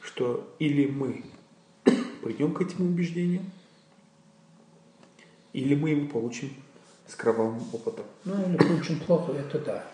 [0.00, 1.22] что или мы
[2.22, 3.44] придем к этим убеждениям,
[5.52, 6.54] или мы его получим
[7.06, 8.06] с кровавым опытом.
[8.24, 9.86] Ну, или очень плохо, это да.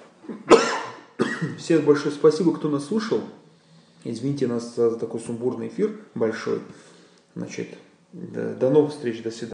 [1.59, 3.21] Всем большое спасибо, кто нас слушал.
[4.05, 6.61] Извините нас за такой сумбурный эфир большой.
[7.35, 7.77] Значит,
[8.13, 9.51] до новых встреч, до свидания.